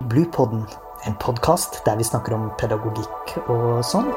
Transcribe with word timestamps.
Bluepodden, 0.00 0.66
en 1.06 1.14
podkast 1.20 1.86
der 1.86 1.96
vi 1.96 2.04
snakker 2.04 2.34
om 2.34 2.48
pedagogikk 2.58 3.36
og 3.46 3.78
sånn. 3.86 4.08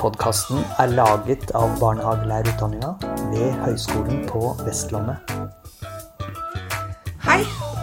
Podkasten 0.00 0.64
er 0.80 0.94
laget 0.96 1.52
av 1.52 1.76
barnehagelærerutdanninga 1.82 2.94
ved 3.34 3.60
Høgskolen 3.66 4.24
på 4.32 4.54
Vestlandet. 4.64 5.20
Hei, 7.28 7.42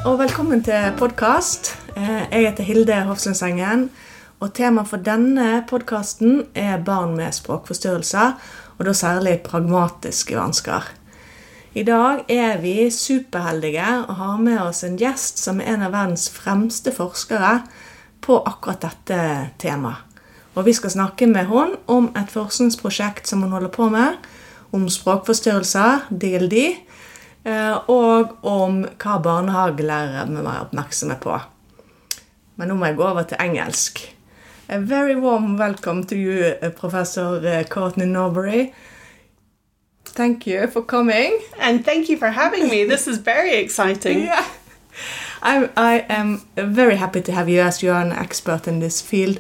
og 0.09 0.17
velkommen 0.25 0.65
til 0.65 0.89
podkast. 0.97 1.75
Jeg 1.93 2.49
heter 2.49 2.65
Hilde 2.65 3.03
Hofsundsengen. 3.05 3.91
Og 4.39 4.53
temaet 4.55 4.87
for 4.87 5.03
denne 5.03 5.65
podkasten 5.69 6.45
er 6.55 6.79
barn 6.81 7.17
med 7.19 7.35
språkforstyrrelser, 7.35 8.37
og 8.79 8.87
da 8.87 8.95
særlig 8.95 9.41
pragmatiske 9.43 10.37
vansker. 10.39 10.87
I 11.77 11.83
dag 11.85 12.23
er 12.31 12.57
vi 12.63 12.89
superheldige 12.89 13.87
og 14.07 14.15
har 14.17 14.37
med 14.41 14.57
oss 14.63 14.81
en 14.87 14.97
gjest 14.97 15.37
som 15.43 15.59
er 15.61 15.75
en 15.75 15.83
av 15.85 15.93
verdens 15.93 16.29
fremste 16.33 16.93
forskere 16.95 17.59
på 18.25 18.39
akkurat 18.41 18.87
dette 18.87 19.19
temaet. 19.61 20.05
Og 20.57 20.65
vi 20.65 20.73
skal 20.73 20.91
snakke 20.91 21.27
med 21.29 21.45
henne 21.47 21.77
om 21.87 22.09
et 22.17 22.31
forskningsprosjekt 22.33 23.29
som 23.29 23.43
hun 23.45 23.53
holder 23.53 23.71
på 23.71 23.85
med, 23.93 24.17
om 24.75 24.89
språkforstyrrelser, 24.89 26.09
DLD, 26.09 26.57
og 27.87 28.33
om 28.45 28.81
hva 28.99 29.19
barnehagelærere 29.23 30.25
må 30.33 30.43
være 30.43 30.65
oppmerksomme 30.65 31.19
på. 31.21 31.37
Men 32.59 32.71
nå 32.71 32.75
må 32.75 32.89
jeg 32.89 32.97
gå 32.99 33.05
over 33.07 33.29
til 33.29 33.39
engelsk. 33.39 34.01
A 34.71 34.79
very 34.79 35.15
warm 35.15 35.57
welcome 35.57 36.03
to 36.05 36.15
you, 36.15 36.55
uh, 36.61 36.69
Professor 36.69 37.41
uh, 37.43 37.63
Courtney 37.67 38.05
Norbury. 38.05 38.73
Thank 40.05 40.45
you 40.45 40.67
for 40.67 40.83
coming. 40.83 41.39
And 41.57 41.83
thank 41.83 42.07
you 42.07 42.17
for 42.17 42.29
having 42.29 42.69
me. 42.69 42.83
This 42.83 43.07
is 43.07 43.17
very 43.17 43.55
exciting. 43.55 44.19
Yeah. 44.29 44.45
I, 45.41 45.69
I 45.77 46.05
am 46.09 46.41
very 46.55 46.97
happy 46.97 47.21
to 47.21 47.31
have 47.31 47.47
you 47.47 47.61
as 47.61 47.81
you 47.81 47.91
are 47.91 48.01
an 48.01 48.11
expert 48.11 48.67
in 48.67 48.79
this 48.79 49.01
field. 49.01 49.39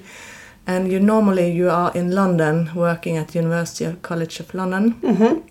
And 0.65 0.91
you 0.91 0.99
normally 0.99 1.51
you 1.51 1.69
are 1.69 1.91
in 1.93 2.11
London 2.11 2.69
working 2.73 3.17
at 3.17 3.27
the 3.29 3.39
University 3.39 3.83
of 3.85 4.01
College 4.01 4.39
of 4.39 4.53
London. 4.53 4.93
Mhm. 5.01 5.43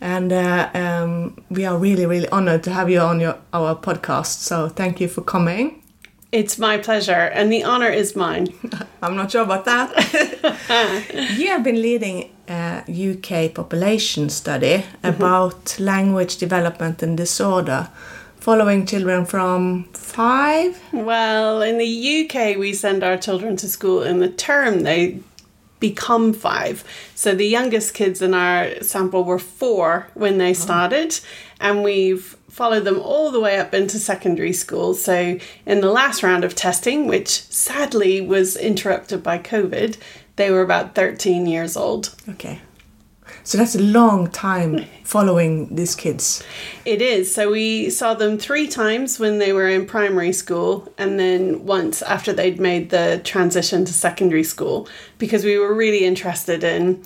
And 0.00 0.32
uh, 0.32 0.68
um, 0.74 1.36
we 1.50 1.64
are 1.64 1.78
really, 1.78 2.06
really 2.06 2.28
honored 2.30 2.62
to 2.64 2.70
have 2.72 2.90
you 2.90 3.00
on 3.00 3.20
your, 3.20 3.36
our 3.52 3.76
podcast. 3.76 4.40
So 4.40 4.68
thank 4.68 5.00
you 5.00 5.08
for 5.08 5.22
coming. 5.22 5.79
It's 6.32 6.58
my 6.58 6.78
pleasure, 6.78 7.12
and 7.12 7.52
the 7.52 7.64
honor 7.64 7.88
is 7.88 8.14
mine. 8.14 8.54
I'm 9.02 9.16
not 9.16 9.32
sure 9.32 9.42
about 9.42 9.64
that. 9.64 9.90
you 11.36 11.48
have 11.48 11.64
been 11.64 11.82
leading 11.82 12.30
a 12.48 12.84
UK 12.86 13.52
population 13.52 14.30
study 14.30 14.84
mm-hmm. 14.84 15.06
about 15.06 15.78
language 15.80 16.36
development 16.36 17.02
and 17.02 17.16
disorder, 17.16 17.88
following 18.36 18.86
children 18.86 19.26
from 19.26 19.88
five. 19.92 20.80
Well, 20.92 21.62
in 21.62 21.78
the 21.78 22.24
UK, 22.24 22.56
we 22.56 22.74
send 22.74 23.02
our 23.02 23.16
children 23.16 23.56
to 23.56 23.68
school 23.68 24.04
in 24.04 24.20
the 24.20 24.28
term 24.28 24.80
they 24.80 25.18
become 25.80 26.32
five. 26.32 26.84
So 27.14 27.34
the 27.34 27.46
youngest 27.46 27.94
kids 27.94 28.22
in 28.22 28.34
our 28.34 28.80
sample 28.82 29.24
were 29.24 29.38
four 29.38 30.08
when 30.14 30.38
they 30.38 30.52
uh-huh. 30.52 30.62
started, 30.62 31.20
and 31.58 31.82
we've 31.82 32.36
followed 32.48 32.84
them 32.84 33.00
all 33.00 33.30
the 33.30 33.40
way 33.40 33.58
up 33.58 33.74
into 33.74 33.98
secondary 33.98 34.52
school. 34.52 34.94
So 34.94 35.38
in 35.66 35.80
the 35.80 35.90
last 35.90 36.22
round 36.22 36.44
of 36.44 36.54
testing, 36.54 37.06
which 37.06 37.28
sadly 37.28 38.20
was 38.20 38.56
interrupted 38.56 39.22
by 39.22 39.38
COVID, 39.38 39.96
they 40.36 40.50
were 40.50 40.62
about 40.62 40.94
13 40.94 41.46
years 41.46 41.76
old. 41.76 42.14
Okay. 42.28 42.60
So 43.42 43.58
that's 43.58 43.74
a 43.74 43.82
long 43.82 44.28
time 44.30 44.84
following 45.04 45.74
these 45.74 45.94
kids. 45.94 46.42
It 46.84 47.02
is. 47.02 47.34
So 47.34 47.50
we 47.50 47.90
saw 47.90 48.14
them 48.14 48.38
three 48.38 48.68
times 48.68 49.18
when 49.18 49.38
they 49.38 49.52
were 49.52 49.68
in 49.68 49.86
primary 49.86 50.32
school, 50.32 50.92
and 50.98 51.18
then 51.18 51.64
once 51.66 52.02
after 52.02 52.32
they'd 52.32 52.60
made 52.60 52.90
the 52.90 53.20
transition 53.24 53.84
to 53.84 53.92
secondary 53.92 54.44
school, 54.44 54.88
because 55.18 55.44
we 55.44 55.58
were 55.58 55.74
really 55.74 56.04
interested 56.04 56.62
in 56.62 57.02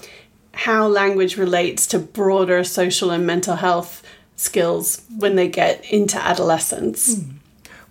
how 0.53 0.87
language 0.87 1.37
relates 1.37 1.87
to 1.89 1.99
broader 1.99 2.63
social 2.65 3.11
and 3.11 3.27
mental 3.27 3.57
health 3.57 4.03
skills 4.37 5.03
when 5.19 5.37
they 5.37 5.49
get 5.49 5.85
into 5.91 6.19
adolescence. 6.19 7.21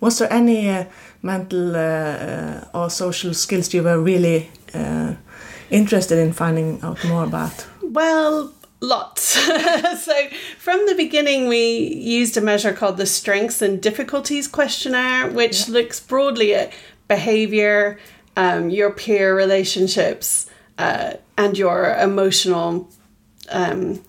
Was 0.00 0.18
there 0.18 0.32
any 0.32 0.68
uh, 0.68 0.84
mental 1.22 1.74
uh, 1.74 2.64
or 2.74 2.90
social 2.90 3.32
skills 3.34 3.72
you 3.72 3.82
were 3.82 3.98
really 3.98 4.50
uh, 4.74 5.14
interested 5.70 6.18
in 6.18 6.32
finding 6.32 6.80
out 6.82 7.04
more 7.04 7.24
about? 7.24 7.66
Well, 7.82 8.52
lots. 8.80 9.22
so 10.04 10.28
from 10.58 10.86
the 10.86 10.94
beginning, 10.94 11.48
we 11.48 11.76
used 11.94 12.36
a 12.36 12.40
measure 12.40 12.72
called 12.72 12.96
the 12.96 13.06
Strengths 13.06 13.62
and 13.62 13.80
Difficulties 13.80 14.48
Questionnaire, 14.48 15.30
which 15.30 15.68
looks 15.68 16.00
broadly 16.00 16.54
at 16.54 16.72
behavior, 17.08 17.98
um, 18.36 18.70
your 18.70 18.90
peer 18.90 19.36
relationships, 19.36 20.50
uh, 20.78 21.14
and 21.36 21.56
your 21.58 21.94
emotional. 21.96 22.90
Um, 23.50 24.02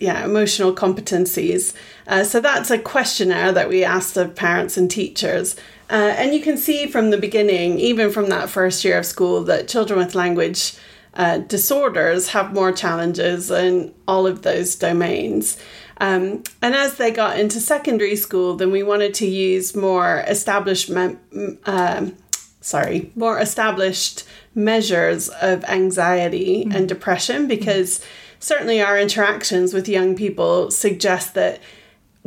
yeah, 0.00 0.24
emotional 0.24 0.72
competencies. 0.72 1.74
Uh, 2.06 2.22
so 2.22 2.40
that's 2.40 2.70
a 2.70 2.78
questionnaire 2.78 3.50
that 3.50 3.68
we 3.68 3.82
asked 3.82 4.16
of 4.16 4.36
parents 4.36 4.76
and 4.76 4.88
teachers. 4.88 5.56
Uh, 5.90 6.14
and 6.16 6.34
you 6.34 6.40
can 6.40 6.56
see 6.56 6.86
from 6.86 7.10
the 7.10 7.18
beginning, 7.18 7.78
even 7.78 8.10
from 8.10 8.28
that 8.28 8.50
first 8.50 8.84
year 8.84 8.98
of 8.98 9.06
school, 9.06 9.42
that 9.44 9.68
children 9.68 9.98
with 9.98 10.14
language 10.14 10.74
uh, 11.14 11.38
disorders 11.38 12.28
have 12.28 12.52
more 12.52 12.72
challenges 12.72 13.50
in 13.50 13.92
all 14.06 14.26
of 14.26 14.42
those 14.42 14.74
domains. 14.74 15.58
Um, 16.00 16.44
and 16.62 16.74
as 16.74 16.96
they 16.96 17.10
got 17.10 17.40
into 17.40 17.58
secondary 17.58 18.16
school, 18.16 18.54
then 18.54 18.70
we 18.70 18.82
wanted 18.82 19.14
to 19.14 19.26
use 19.26 19.74
more 19.74 20.24
established, 20.28 20.90
mem- 20.90 21.18
um, 21.64 22.14
sorry, 22.60 23.10
more 23.16 23.40
established 23.40 24.24
measures 24.54 25.28
of 25.28 25.64
anxiety 25.64 26.68
and 26.70 26.88
depression 26.88 27.48
because 27.48 28.04
certainly 28.38 28.80
our 28.80 28.98
interactions 28.98 29.74
with 29.74 29.88
young 29.88 30.14
people 30.14 30.70
suggest 30.70 31.34
that 31.34 31.60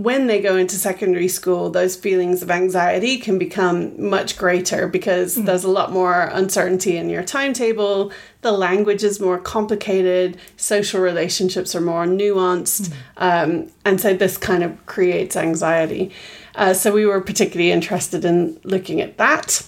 when 0.01 0.25
they 0.25 0.41
go 0.41 0.55
into 0.55 0.75
secondary 0.75 1.27
school, 1.27 1.69
those 1.69 1.95
feelings 1.95 2.41
of 2.41 2.49
anxiety 2.49 3.19
can 3.19 3.37
become 3.37 4.09
much 4.09 4.35
greater 4.35 4.87
because 4.87 5.35
there's 5.35 5.63
a 5.63 5.69
lot 5.69 5.91
more 5.91 6.23
uncertainty 6.33 6.97
in 6.97 7.07
your 7.07 7.21
timetable. 7.21 8.11
The 8.41 8.51
language 8.51 9.03
is 9.03 9.19
more 9.19 9.37
complicated, 9.37 10.37
social 10.57 11.01
relationships 11.01 11.75
are 11.75 11.81
more 11.81 12.05
nuanced. 12.05 12.91
Um, 13.17 13.69
and 13.85 14.01
so 14.01 14.15
this 14.15 14.37
kind 14.37 14.63
of 14.63 14.83
creates 14.87 15.35
anxiety. 15.35 16.11
Uh, 16.55 16.73
so 16.73 16.91
we 16.91 17.05
were 17.05 17.21
particularly 17.21 17.71
interested 17.71 18.25
in 18.25 18.59
looking 18.63 19.01
at 19.01 19.17
that 19.17 19.67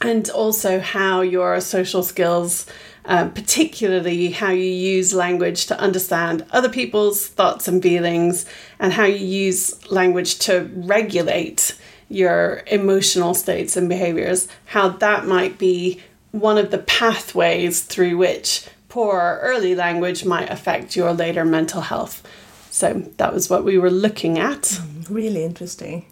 and 0.00 0.30
also 0.30 0.78
how 0.78 1.20
your 1.20 1.60
social 1.60 2.04
skills, 2.04 2.66
um, 3.08 3.32
particularly 3.32 4.30
how 4.30 4.50
you 4.50 4.70
use 4.70 5.12
language 5.12 5.66
to 5.66 5.80
understand 5.80 6.44
other 6.52 6.68
people's 6.68 7.26
thoughts 7.26 7.66
and 7.66 7.82
feelings, 7.82 8.46
and 8.78 8.92
how 8.92 9.04
you 9.04 9.26
use 9.26 9.90
language 9.90 10.38
to 10.40 10.70
regulate 10.76 11.76
your 12.08 12.62
emotional 12.68 13.34
states 13.34 13.76
and 13.76 13.88
behaviors, 13.88 14.46
how 14.66 14.88
that 14.88 15.26
might 15.26 15.58
be 15.58 16.00
one 16.30 16.58
of 16.58 16.70
the 16.70 16.78
pathways 16.78 17.82
through 17.82 18.16
which 18.16 18.66
poor 18.88 19.38
early 19.42 19.74
language 19.74 20.24
might 20.24 20.50
affect 20.50 20.94
your 20.94 21.12
later 21.12 21.44
mental 21.44 21.80
health. 21.80 22.22
So 22.70 22.94
that 23.16 23.32
was 23.32 23.50
what 23.50 23.64
we 23.64 23.78
were 23.78 23.90
looking 23.90 24.38
at. 24.38 24.80
Really 25.10 25.44
interesting. 25.44 26.06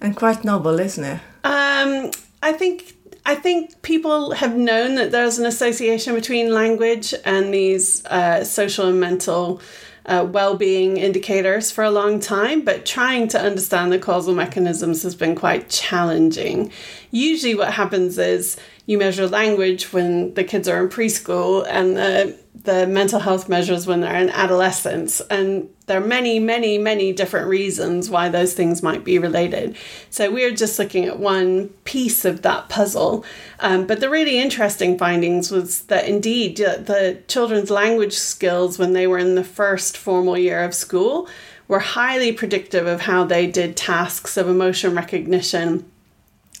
And 0.00 0.16
quite 0.16 0.44
novel, 0.44 0.78
isn't 0.78 1.04
it? 1.04 1.20
Um, 1.44 2.10
I 2.42 2.52
think 2.52 2.94
I 3.24 3.34
think 3.34 3.82
people 3.82 4.32
have 4.32 4.56
known 4.56 4.94
that 4.96 5.10
there's 5.12 5.38
an 5.38 5.46
association 5.46 6.14
between 6.14 6.52
language 6.52 7.14
and 7.24 7.52
these 7.52 8.04
uh, 8.06 8.44
social 8.44 8.88
and 8.88 8.98
mental 8.98 9.60
uh, 10.06 10.26
well-being 10.28 10.96
indicators 10.96 11.70
for 11.70 11.84
a 11.84 11.90
long 11.90 12.18
time, 12.18 12.62
but 12.62 12.86
trying 12.86 13.28
to 13.28 13.40
understand 13.40 13.92
the 13.92 13.98
causal 13.98 14.34
mechanisms 14.34 15.02
has 15.02 15.14
been 15.14 15.34
quite 15.34 15.68
challenging. 15.68 16.72
Usually, 17.10 17.54
what 17.54 17.74
happens 17.74 18.18
is 18.18 18.56
you 18.86 18.98
measure 18.98 19.28
language 19.28 19.92
when 19.92 20.34
the 20.34 20.42
kids 20.42 20.66
are 20.68 20.82
in 20.82 20.88
preschool, 20.88 21.66
and 21.68 21.96
the 21.96 22.38
the 22.54 22.86
mental 22.86 23.20
health 23.20 23.48
measures 23.48 23.86
when 23.86 24.00
they're 24.00 24.20
in 24.20 24.28
adolescence, 24.30 25.20
and 25.22 25.68
there 25.86 26.00
are 26.00 26.06
many, 26.06 26.38
many, 26.38 26.78
many 26.78 27.12
different 27.12 27.48
reasons 27.48 28.10
why 28.10 28.28
those 28.28 28.54
things 28.54 28.82
might 28.82 29.04
be 29.04 29.18
related. 29.18 29.76
So 30.10 30.30
we're 30.30 30.54
just 30.54 30.78
looking 30.78 31.06
at 31.06 31.18
one 31.18 31.68
piece 31.84 32.24
of 32.24 32.42
that 32.42 32.68
puzzle. 32.68 33.24
Um, 33.60 33.86
but 33.86 34.00
the 34.00 34.10
really 34.10 34.38
interesting 34.38 34.98
findings 34.98 35.50
was 35.50 35.82
that 35.84 36.06
indeed 36.06 36.60
uh, 36.60 36.76
the 36.76 37.22
children's 37.28 37.70
language 37.70 38.14
skills 38.14 38.78
when 38.78 38.92
they 38.92 39.06
were 39.06 39.18
in 39.18 39.36
the 39.36 39.44
first 39.44 39.96
formal 39.96 40.36
year 40.36 40.62
of 40.62 40.74
school 40.74 41.28
were 41.66 41.78
highly 41.78 42.32
predictive 42.32 42.86
of 42.86 43.02
how 43.02 43.24
they 43.24 43.46
did 43.46 43.76
tasks 43.76 44.36
of 44.36 44.48
emotion 44.48 44.94
recognition 44.94 45.90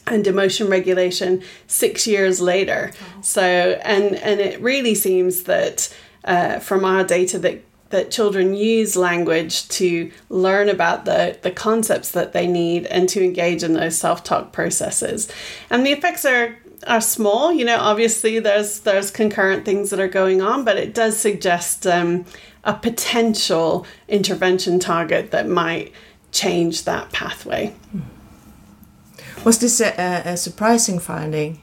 and 0.06 0.26
emotion 0.26 0.68
regulation 0.68 1.42
six 1.66 2.06
years 2.06 2.40
later. 2.40 2.92
So, 3.22 3.42
and 3.42 4.16
and 4.16 4.40
it 4.40 4.60
really 4.60 4.94
seems 4.94 5.44
that 5.44 5.94
uh, 6.24 6.58
from 6.58 6.84
our 6.84 7.04
data 7.04 7.38
that 7.38 7.62
that 7.90 8.10
children 8.10 8.54
use 8.54 8.96
language 8.96 9.66
to 9.68 10.10
learn 10.28 10.68
about 10.68 11.04
the, 11.04 11.36
the 11.42 11.50
concepts 11.50 12.12
that 12.12 12.32
they 12.32 12.46
need 12.46 12.86
and 12.86 13.08
to 13.08 13.22
engage 13.22 13.64
in 13.64 13.72
those 13.72 13.98
self-talk 13.98 14.52
processes. 14.52 15.28
And 15.70 15.84
the 15.84 15.90
effects 15.90 16.24
are 16.24 16.56
are 16.86 17.00
small. 17.00 17.52
You 17.52 17.64
know, 17.64 17.78
obviously 17.78 18.38
there's 18.38 18.80
there's 18.80 19.10
concurrent 19.10 19.64
things 19.64 19.90
that 19.90 20.00
are 20.00 20.08
going 20.08 20.40
on, 20.40 20.64
but 20.64 20.76
it 20.76 20.94
does 20.94 21.18
suggest 21.18 21.86
um, 21.86 22.24
a 22.64 22.74
potential 22.74 23.86
intervention 24.08 24.78
target 24.78 25.30
that 25.32 25.48
might 25.48 25.92
change 26.32 26.84
that 26.84 27.12
pathway. 27.12 27.74
Was 29.44 29.58
this 29.58 29.80
a, 29.80 30.22
a 30.24 30.36
surprising 30.36 30.98
finding? 30.98 31.60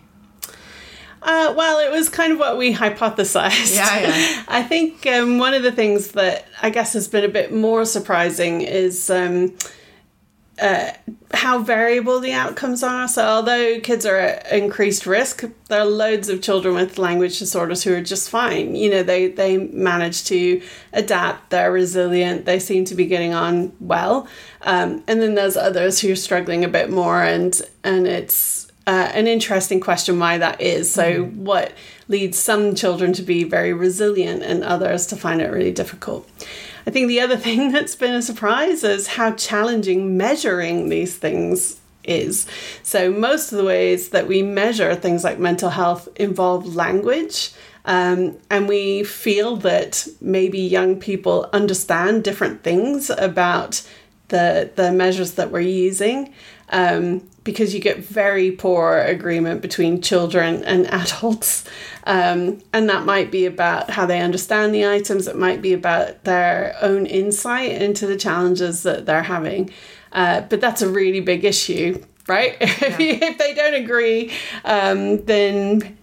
Uh, 1.22 1.54
well, 1.58 1.80
it 1.80 1.92
was 1.92 2.10
kind 2.10 2.32
of 2.32 2.40
what 2.40 2.58
we 2.58 2.74
hypothesized. 2.84 3.76
Yeah, 3.76 4.00
yeah. 4.00 4.44
I 4.48 4.64
think 4.64 5.06
um, 5.06 5.38
one 5.38 5.54
of 5.54 5.62
the 5.64 5.72
things 5.72 6.14
that 6.14 6.48
I 6.62 6.70
guess 6.70 6.94
has 6.94 7.08
been 7.08 7.24
a 7.24 7.30
bit 7.30 7.54
more 7.54 7.86
surprising 7.86 8.62
is 8.62 9.10
um, 9.10 9.54
uh, 10.60 10.92
how 11.34 11.60
variable 11.60 12.20
the 12.20 12.32
outcomes 12.32 12.84
are. 12.84 13.08
So, 13.08 13.24
although 13.24 13.80
kids 13.80 14.06
are 14.06 14.18
at 14.18 14.52
increased 14.52 15.06
risk, 15.06 15.44
there 15.68 15.82
are 15.82 15.86
loads 15.86 16.30
of 16.30 16.42
children 16.42 16.76
with 16.76 16.98
language 16.98 17.40
disorders 17.40 17.84
who 17.84 17.94
are 17.94 18.02
just 18.02 18.30
fine. 18.30 18.76
You 18.76 18.90
know, 18.90 19.04
they 19.04 19.28
they 19.28 19.58
manage 19.58 20.24
to 20.26 20.62
adapt. 20.94 21.50
They're 21.50 21.72
resilient. 21.72 22.46
They 22.46 22.60
seem 22.60 22.86
to 22.86 22.96
be 22.96 23.06
getting 23.06 23.34
on 23.34 23.74
well. 23.80 24.28
Um, 24.62 25.04
and 25.08 25.22
then 25.22 25.36
there's 25.36 25.58
others 25.58 26.00
who 26.00 26.12
are 26.12 26.16
struggling 26.16 26.64
a 26.64 26.70
bit 26.70 26.90
more, 26.90 27.24
and 27.24 27.60
and 27.84 28.08
it's 28.08 28.67
uh, 28.88 29.12
an 29.14 29.28
interesting 29.28 29.82
question 29.82 30.18
why 30.18 30.38
that 30.38 30.62
is. 30.62 30.90
So, 30.90 31.26
mm-hmm. 31.26 31.44
what 31.44 31.74
leads 32.08 32.40
some 32.40 32.74
children 32.74 33.12
to 33.14 33.22
be 33.22 33.44
very 33.44 33.74
resilient 33.74 34.44
and 34.44 34.64
others 34.64 35.06
to 35.08 35.18
find 35.18 35.42
it 35.42 35.52
really 35.52 35.74
difficult? 35.74 36.28
I 36.88 36.90
think 36.90 37.10
the 37.10 37.20
other 37.20 37.38
thing 37.48 37.72
that's 37.72 37.96
been 37.96 38.16
a 38.16 38.22
surprise 38.22 38.84
is 38.84 39.08
how 39.08 39.34
challenging 39.34 40.18
measuring 40.18 40.88
these 40.88 41.18
things 41.18 41.82
is. 42.06 42.48
So, 42.82 43.12
most 43.12 43.52
of 43.52 43.58
the 43.58 43.66
ways 43.66 44.10
that 44.10 44.28
we 44.28 44.42
measure 44.42 44.96
things 44.96 45.24
like 45.26 45.38
mental 45.38 45.70
health 45.70 46.08
involve 46.16 46.76
language. 46.76 47.52
Um, 47.84 48.38
and 48.50 48.68
we 48.68 49.06
feel 49.06 49.56
that 49.58 50.08
maybe 50.20 50.60
young 50.60 50.98
people 50.98 51.50
understand 51.54 52.26
different 52.26 52.62
things 52.62 53.10
about 53.10 53.82
the, 54.30 54.70
the 54.76 54.92
measures 54.92 55.34
that 55.34 55.52
we're 55.52 55.60
using 55.62 56.34
um, 56.70 57.28
because 57.44 57.74
you 57.74 57.80
get 57.80 58.00
very 58.00 58.52
poor 58.52 59.00
agreement 59.00 59.62
between 59.62 60.02
children 60.02 60.64
and 60.64 60.86
adults. 60.94 61.64
Um, 62.04 62.62
and 62.74 62.90
that 62.90 63.06
might 63.06 63.32
be 63.32 63.46
about 63.46 63.90
how 63.90 64.06
they 64.06 64.20
understand 64.20 64.74
the 64.74 64.88
items, 64.88 65.28
it 65.28 65.36
might 65.38 65.62
be 65.62 65.74
about 65.74 66.24
their 66.24 66.76
own 66.82 67.06
insight 67.06 67.72
into 67.72 68.08
the 68.08 68.18
challenges 68.18 68.84
that 68.84 69.06
they're 69.06 69.24
having. 69.24 69.72
Uh, 70.12 70.42
but 70.42 70.62
that's 70.62 70.82
a 70.82 70.90
really 70.90 71.20
big 71.20 71.44
issue, 71.46 72.04
right? 72.28 72.58
Yeah. 72.62 72.98
if 73.00 73.38
they 73.38 73.54
don't 73.54 73.76
agree, 73.76 74.32
um, 74.64 75.24
then 75.26 75.97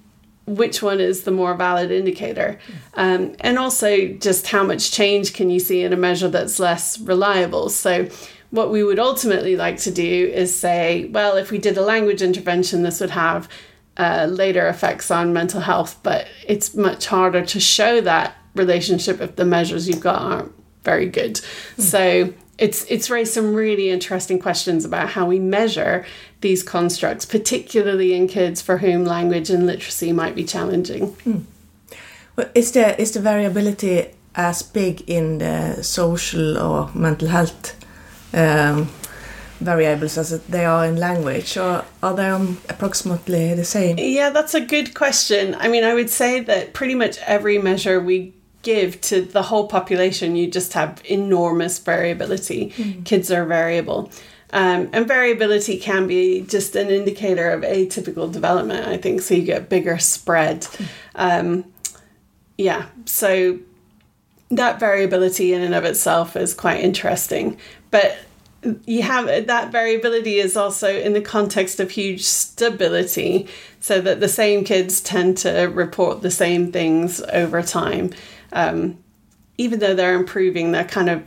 which 0.47 0.83
one 0.83 1.01
is 1.01 1.23
the 1.23 1.31
more 1.31 1.55
valid 1.55 1.91
indicator? 1.91 2.59
Um, 2.95 3.35
and 3.41 3.59
also, 3.59 4.09
just 4.09 4.47
how 4.49 4.63
much 4.63 4.91
change 4.91 5.33
can 5.33 5.51
you 5.51 5.61
see 5.61 5.83
in 5.83 5.93
a 5.93 5.97
measure 5.97 6.29
that's 6.29 6.59
less 6.59 6.99
reliable? 6.99 7.69
So, 7.71 8.09
what 8.51 8.71
we 8.71 8.85
would 8.85 8.99
ultimately 8.99 9.57
like 9.57 9.79
to 9.79 9.91
do 9.91 10.31
is 10.33 10.55
say, 10.55 11.07
well, 11.07 11.37
if 11.37 11.51
we 11.51 11.59
did 11.59 11.77
a 11.77 11.83
language 11.83 12.23
intervention, 12.23 12.83
this 12.83 13.01
would 13.01 13.11
have 13.11 13.49
uh, 13.97 14.27
later 14.31 14.69
effects 14.69 15.11
on 15.11 15.33
mental 15.33 15.61
health, 15.61 15.99
but 16.03 16.27
it's 16.47 16.75
much 16.75 17.07
harder 17.07 17.45
to 17.45 17.61
show 17.61 18.01
that 18.01 18.37
relationship 18.55 19.21
if 19.21 19.37
the 19.37 19.45
measures 19.45 19.89
you've 19.89 20.01
got 20.01 20.21
aren't 20.21 20.53
very 20.85 21.09
good. 21.09 21.35
Mm. 21.35 21.81
So 21.81 22.35
it's 22.59 22.85
it's 22.91 23.11
raised 23.11 23.33
some 23.33 23.55
really 23.55 23.91
interesting 23.91 24.39
questions 24.39 24.85
about 24.85 25.11
how 25.11 25.27
we 25.27 25.39
measure 25.39 26.05
these 26.41 26.63
constructs, 26.63 27.25
particularly 27.25 28.15
in 28.15 28.29
kids 28.29 28.63
for 28.63 28.79
whom 28.79 29.05
language 29.05 29.51
and 29.51 29.67
literacy 29.67 30.13
might 30.13 30.35
be 30.35 30.45
challenging. 30.45 31.13
Mm. 31.25 31.45
Well, 32.37 32.49
is 32.55 32.73
the 32.73 33.01
is 33.01 33.13
the 33.13 33.21
variability 33.21 34.07
as 34.35 34.63
big 34.63 35.09
in 35.09 35.39
the 35.39 35.83
social 35.83 36.59
or 36.59 36.91
mental 36.95 37.29
health 37.29 37.77
um, 38.33 38.89
variables 39.61 40.19
as 40.19 40.41
they 40.47 40.65
are 40.65 40.87
in 40.87 40.97
language, 40.97 41.57
or 41.57 41.85
are 42.03 42.15
they 42.15 42.31
approximately 42.69 43.55
the 43.55 43.65
same? 43.65 43.99
Yeah, 43.99 44.31
that's 44.31 44.55
a 44.55 44.61
good 44.61 44.95
question. 44.95 45.55
I 45.57 45.69
mean, 45.69 45.85
I 45.85 45.95
would 45.95 46.11
say 46.11 46.41
that 46.41 46.73
pretty 46.73 46.95
much 46.95 47.19
every 47.19 47.59
measure 47.59 48.01
we 48.01 48.35
give 48.65 49.01
to 49.03 49.23
the 49.23 49.43
whole 49.43 49.69
population, 49.69 50.35
you 50.35 50.51
just 50.51 50.73
have 50.73 51.01
enormous 51.05 51.79
variability. 51.79 52.71
Mm. 52.71 53.05
Kids 53.05 53.31
are 53.31 53.45
variable. 53.45 54.11
Um, 54.53 54.89
and 54.93 55.07
variability 55.07 55.79
can 55.79 56.07
be 56.07 56.43
just 56.43 56.77
an 56.77 56.89
indicator 56.89 57.51
of 57.51 57.63
atypical 57.63 58.33
development, 58.33 58.87
I 58.87 58.97
think. 58.97 59.21
So 59.23 59.35
you 59.35 59.43
get 59.43 59.69
bigger 59.69 59.99
spread. 59.99 60.67
Um, 61.15 61.65
yeah, 62.57 62.87
so 63.05 63.59
that 64.51 64.79
variability 64.79 65.53
in 65.53 65.63
and 65.63 65.75
of 65.75 65.85
itself 65.85 66.37
is 66.37 66.55
quite 66.55 66.81
interesting. 66.81 67.59
But 67.91 68.17
you 68.87 69.03
have 69.03 69.27
that 69.47 69.73
variability 69.73 70.39
is 70.39 70.57
also 70.57 70.89
in 70.89 71.13
the 71.13 71.21
context 71.21 71.81
of 71.81 71.91
huge 71.91 72.23
stability, 72.23 73.49
so 73.81 74.01
that 74.01 74.21
the 74.21 74.29
same 74.29 74.65
kids 74.65 75.01
tend 75.01 75.37
to 75.39 75.65
report 75.65 76.23
the 76.23 76.31
same 76.31 76.73
things 76.73 77.21
over 77.33 77.63
time. 77.63 78.11
Um, 78.55 78.99
even 79.59 79.79
though 79.79 79.95
they're 79.95 80.15
improving, 80.15 80.73
their 80.73 80.85
kind 80.85 81.11
of 81.11 81.23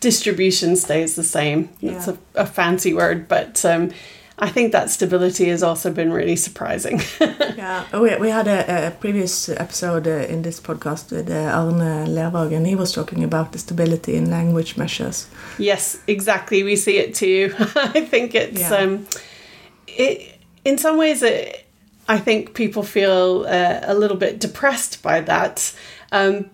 distribution 0.00 0.76
stays 0.76 1.14
the 1.14 1.22
same. 1.22 1.68
Yeah. 1.80 1.92
That's 1.92 2.08
a, 2.08 2.18
a 2.34 2.46
fancy 2.46 2.94
word, 2.94 3.28
but 3.28 3.64
um, 3.64 3.90
I 4.38 4.48
think 4.48 4.72
that 4.72 4.90
stability 4.90 5.48
has 5.48 5.62
also 5.62 5.92
been 5.92 6.12
really 6.12 6.36
surprising. 6.36 7.00
yeah, 7.20 7.86
oh, 7.92 8.02
we, 8.02 8.16
we 8.16 8.28
had 8.28 8.48
a, 8.48 8.88
a 8.88 8.90
previous 8.90 9.48
episode 9.48 10.08
uh, 10.08 10.26
in 10.32 10.42
this 10.42 10.58
podcast 10.58 11.12
with 11.12 11.30
uh, 11.30 11.34
Arne 11.34 12.08
Lervåg, 12.08 12.52
and 12.52 12.66
he 12.66 12.74
was 12.74 12.92
talking 12.92 13.22
about 13.22 13.52
the 13.52 13.58
stability 13.58 14.16
in 14.16 14.30
language 14.30 14.76
measures. 14.76 15.28
Yes, 15.58 16.00
exactly. 16.08 16.64
We 16.64 16.74
see 16.76 16.98
it 16.98 17.14
too. 17.14 17.54
I 17.58 18.00
think 18.00 18.34
it's 18.34 18.60
yeah. 18.60 18.74
um, 18.74 19.06
it 19.86 20.40
in 20.64 20.78
some 20.78 20.98
ways. 20.98 21.22
It, 21.22 21.64
I 22.08 22.18
think 22.18 22.54
people 22.54 22.82
feel 22.82 23.46
uh, 23.46 23.80
a 23.84 23.94
little 23.94 24.16
bit 24.16 24.40
depressed 24.40 25.02
by 25.02 25.20
that. 25.20 25.72
Um, 26.12 26.50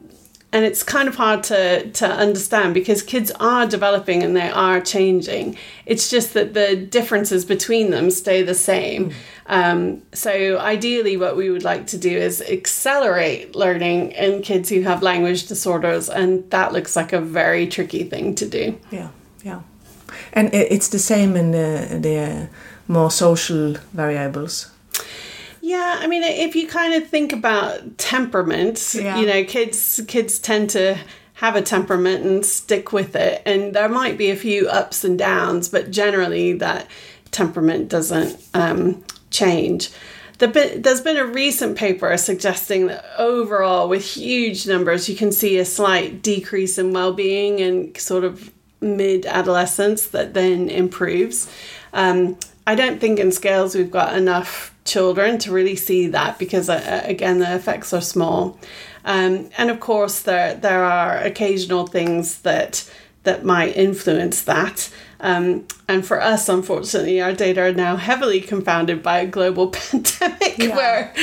and 0.50 0.64
it's 0.64 0.82
kind 0.82 1.08
of 1.08 1.16
hard 1.16 1.44
to 1.44 1.90
to 1.90 2.06
understand 2.06 2.72
because 2.72 3.02
kids 3.02 3.30
are 3.38 3.66
developing 3.66 4.22
and 4.22 4.34
they 4.34 4.48
are 4.48 4.80
changing. 4.80 5.58
It's 5.84 6.08
just 6.08 6.32
that 6.32 6.54
the 6.54 6.74
differences 6.74 7.44
between 7.44 7.90
them 7.90 8.10
stay 8.10 8.42
the 8.42 8.54
same. 8.54 9.10
Mm. 9.10 9.14
um, 9.46 10.02
so 10.14 10.58
ideally 10.58 11.18
what 11.18 11.36
we 11.36 11.50
would 11.50 11.64
like 11.64 11.86
to 11.88 11.98
do 11.98 12.16
is 12.16 12.40
accelerate 12.40 13.54
learning 13.54 14.12
in 14.12 14.40
kids 14.40 14.70
who 14.70 14.80
have 14.82 15.02
language 15.02 15.46
disorders 15.48 16.08
and 16.08 16.50
that 16.50 16.72
looks 16.72 16.96
like 16.96 17.12
a 17.12 17.20
very 17.20 17.66
tricky 17.66 18.04
thing 18.04 18.34
to 18.36 18.48
do. 18.48 18.78
Yeah 18.90 19.08
yeah. 19.42 19.60
And 20.32 20.52
it's 20.52 20.88
the 20.88 20.98
same 20.98 21.36
in 21.36 21.50
the 21.52 21.98
the 22.00 22.48
more 22.86 23.10
social 23.10 23.74
variables 23.92 24.70
yeah, 25.68 25.98
I 26.00 26.06
mean, 26.06 26.22
if 26.22 26.56
you 26.56 26.66
kind 26.66 26.94
of 26.94 27.10
think 27.10 27.30
about 27.30 27.98
temperament, 27.98 28.94
yeah. 28.94 29.20
you 29.20 29.26
know, 29.26 29.44
kids 29.44 30.00
kids 30.08 30.38
tend 30.38 30.70
to 30.70 30.98
have 31.34 31.56
a 31.56 31.60
temperament 31.60 32.24
and 32.24 32.44
stick 32.44 32.90
with 32.94 33.14
it, 33.14 33.42
and 33.44 33.74
there 33.74 33.90
might 33.90 34.16
be 34.16 34.30
a 34.30 34.36
few 34.36 34.66
ups 34.66 35.04
and 35.04 35.18
downs, 35.18 35.68
but 35.68 35.90
generally 35.90 36.54
that 36.54 36.88
temperament 37.32 37.90
doesn't 37.90 38.42
um, 38.54 39.04
change. 39.28 39.90
The 40.38 40.46
there's 40.82 41.02
been 41.02 41.18
a 41.18 41.26
recent 41.26 41.76
paper 41.76 42.16
suggesting 42.16 42.86
that 42.86 43.04
overall, 43.18 43.90
with 43.90 44.02
huge 44.02 44.66
numbers, 44.66 45.06
you 45.06 45.16
can 45.16 45.32
see 45.32 45.58
a 45.58 45.66
slight 45.66 46.22
decrease 46.22 46.78
in 46.78 46.94
well-being 46.94 47.60
and 47.60 47.94
sort 47.98 48.24
of 48.24 48.50
mid 48.80 49.26
adolescence 49.26 50.06
that 50.06 50.32
then 50.32 50.70
improves. 50.70 51.52
Um, 51.92 52.38
I 52.66 52.74
don't 52.74 53.02
think 53.02 53.18
in 53.18 53.32
scales 53.32 53.74
we've 53.74 53.90
got 53.90 54.16
enough 54.16 54.74
children 54.88 55.38
to 55.38 55.52
really 55.52 55.76
see 55.76 56.08
that 56.08 56.38
because 56.38 56.68
uh, 56.68 57.02
again 57.04 57.38
the 57.38 57.54
effects 57.54 57.92
are 57.92 58.00
small 58.00 58.58
um, 59.04 59.48
and 59.58 59.70
of 59.70 59.78
course 59.80 60.22
there 60.22 60.54
there 60.54 60.84
are 60.84 61.18
occasional 61.18 61.86
things 61.86 62.38
that 62.42 62.88
that 63.24 63.44
might 63.44 63.76
influence 63.76 64.42
that 64.42 64.90
um, 65.20 65.66
and 65.88 66.06
for 66.06 66.20
us 66.20 66.48
unfortunately 66.48 67.20
our 67.20 67.32
data 67.32 67.60
are 67.60 67.72
now 67.72 67.96
heavily 67.96 68.40
confounded 68.40 69.02
by 69.02 69.18
a 69.18 69.26
global 69.26 69.68
pandemic 69.70 70.58
yeah. 70.58 70.74
where 70.74 71.14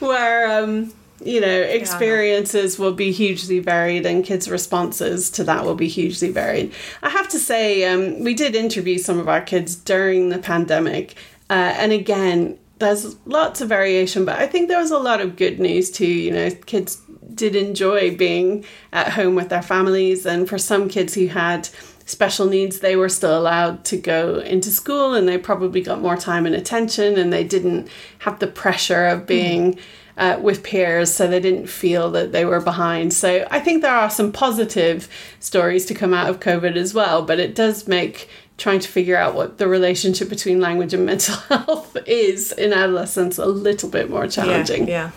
where 0.00 0.62
um, 0.62 0.92
you 1.24 1.40
know 1.40 1.60
experiences 1.62 2.78
yeah. 2.78 2.84
will 2.84 2.92
be 2.92 3.12
hugely 3.12 3.58
varied 3.58 4.04
and 4.04 4.24
kids 4.24 4.50
responses 4.50 5.30
to 5.30 5.44
that 5.44 5.64
will 5.64 5.74
be 5.74 5.88
hugely 5.88 6.30
varied 6.30 6.72
i 7.02 7.08
have 7.08 7.28
to 7.28 7.38
say 7.38 7.84
um, 7.84 8.22
we 8.22 8.34
did 8.34 8.54
interview 8.54 8.98
some 8.98 9.18
of 9.18 9.28
our 9.28 9.40
kids 9.40 9.74
during 9.74 10.28
the 10.28 10.38
pandemic 10.38 11.14
uh, 11.50 11.72
and 11.78 11.92
again 11.92 12.58
there's 12.78 13.16
lots 13.24 13.60
of 13.60 13.68
variation, 13.68 14.24
but 14.24 14.38
I 14.38 14.46
think 14.46 14.68
there 14.68 14.80
was 14.80 14.90
a 14.90 14.98
lot 14.98 15.20
of 15.20 15.36
good 15.36 15.60
news 15.60 15.90
too. 15.90 16.06
You 16.06 16.30
know, 16.32 16.50
kids 16.66 17.00
did 17.34 17.56
enjoy 17.56 18.16
being 18.16 18.64
at 18.92 19.12
home 19.12 19.34
with 19.34 19.48
their 19.48 19.62
families. 19.62 20.26
And 20.26 20.48
for 20.48 20.58
some 20.58 20.88
kids 20.88 21.14
who 21.14 21.26
had 21.26 21.68
special 22.06 22.46
needs, 22.46 22.80
they 22.80 22.96
were 22.96 23.08
still 23.08 23.38
allowed 23.38 23.84
to 23.86 23.96
go 23.96 24.38
into 24.40 24.70
school 24.70 25.14
and 25.14 25.26
they 25.28 25.38
probably 25.38 25.80
got 25.80 26.00
more 26.00 26.16
time 26.16 26.46
and 26.46 26.54
attention 26.54 27.16
and 27.16 27.32
they 27.32 27.44
didn't 27.44 27.88
have 28.20 28.38
the 28.38 28.46
pressure 28.46 29.06
of 29.06 29.26
being. 29.26 29.78
Uh, 30.16 30.38
with 30.40 30.62
peers, 30.62 31.12
so 31.12 31.26
they 31.26 31.40
didn't 31.40 31.66
feel 31.66 32.08
that 32.12 32.30
they 32.30 32.44
were 32.44 32.60
behind. 32.60 33.12
So 33.12 33.48
I 33.50 33.58
think 33.58 33.82
there 33.82 33.96
are 33.96 34.08
some 34.08 34.30
positive 34.30 35.08
stories 35.40 35.86
to 35.86 35.94
come 35.94 36.14
out 36.14 36.30
of 36.30 36.38
COVID 36.38 36.76
as 36.76 36.94
well, 36.94 37.22
but 37.22 37.40
it 37.40 37.56
does 37.56 37.88
make 37.88 38.28
trying 38.56 38.80
to 38.80 38.88
figure 38.88 39.16
out 39.16 39.34
what 39.34 39.58
the 39.58 39.66
relationship 39.66 40.28
between 40.28 40.60
language 40.60 40.94
and 40.94 41.04
mental 41.04 41.36
health 41.48 41.96
is 42.06 42.52
in 42.52 42.72
adolescence 42.72 43.38
a 43.38 43.46
little 43.46 43.88
bit 43.88 44.08
more 44.10 44.26
challenging. 44.28 44.86
Yeah, 44.88 45.06
yeah. 45.06 45.10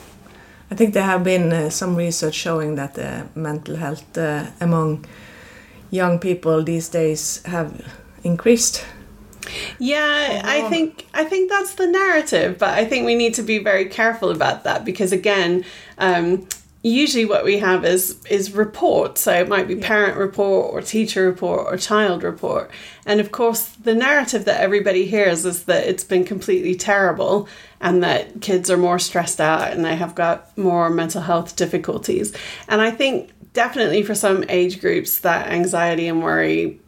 I 0.70 0.75
think 0.75 0.94
there 0.94 1.03
have 1.03 1.24
been 1.24 1.53
uh, 1.53 1.70
some 1.70 1.96
research 1.96 2.36
showing 2.36 2.75
that 2.75 2.96
the 2.96 3.27
mental 3.36 3.75
health 3.75 4.17
uh, 4.17 4.48
among 4.60 5.06
young 5.91 6.20
people 6.20 6.63
these 6.63 6.89
days 6.89 7.41
have 7.46 7.86
increased. 8.24 8.86
Yeah, 9.79 10.41
I 10.44 10.67
think 10.70 11.08
I 11.13 11.24
think 11.24 11.50
that's 11.50 11.75
the 11.75 11.88
narrative, 11.88 12.58
but 12.58 12.77
I 12.77 12.84
think 12.84 13.06
we 13.06 13.15
need 13.15 13.34
to 13.36 13.44
be 13.44 13.60
very 13.60 13.86
careful 13.86 14.29
about 14.29 14.65
that 14.65 14.84
because 14.84 15.13
again, 15.13 15.63
um, 15.98 16.48
usually 16.88 17.25
what 17.25 17.44
we 17.44 17.58
have 17.60 17.86
is 17.86 18.17
is 18.29 18.51
report. 18.51 19.17
So 19.17 19.34
it 19.34 19.50
might 19.50 19.67
be 19.67 19.75
parent 19.75 20.17
report 20.17 20.74
or 20.74 20.82
teacher 20.82 21.25
report 21.25 21.72
or 21.72 21.77
child 21.77 22.24
report. 22.24 22.72
And 23.06 23.20
of 23.20 23.32
course 23.32 23.67
the 23.70 23.96
narrative 23.96 24.46
that 24.46 24.62
everybody 24.62 25.06
hears 25.06 25.46
is 25.46 25.63
that 25.63 25.86
it's 25.88 26.03
been 26.03 26.24
completely 26.24 26.75
terrible 26.75 27.48
and 27.79 28.03
that 28.03 28.41
kids 28.41 28.70
are 28.70 28.77
more 28.77 29.00
stressed 29.00 29.39
out 29.41 29.72
and 29.72 29.84
they 29.84 29.96
have 29.96 30.15
got 30.15 30.56
more 30.58 30.89
mental 30.89 31.22
health 31.22 31.56
difficulties. 31.56 32.34
And 32.67 32.82
i 32.82 32.91
think 32.91 33.32
definitely 33.53 34.03
for 34.03 34.15
some 34.15 34.44
age 34.50 34.79
groups 34.79 35.20
that 35.20 35.48
anxiety 35.48 36.08
and 36.08 36.22
worry 36.22 36.79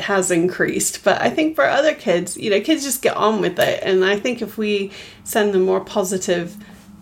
has 0.00 0.30
increased. 0.30 1.04
But 1.04 1.20
i 1.22 1.30
think 1.30 1.54
for 1.54 1.64
other 1.64 1.94
kids 1.94 2.36
you 2.36 2.50
know 2.50 2.60
kids 2.60 2.82
just 2.82 3.02
get 3.02 3.16
on 3.16 3.40
with 3.40 3.58
it. 3.58 3.82
And 3.82 4.04
i 4.04 4.18
think 4.18 4.42
if 4.42 4.58
we 4.58 4.90
send 5.24 5.54
them 5.54 5.62
more 5.62 5.80
positive 5.80 6.56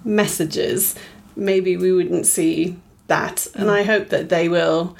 messages 0.04 0.94
maybe 1.36 1.76
we 1.76 1.92
wouldn't 1.92 2.26
see 2.26 2.76
that. 3.06 3.46
And 3.54 3.70
I 3.70 3.82
hope 3.82 4.08
that 4.08 4.28
they 4.28 4.48
will, 4.48 4.96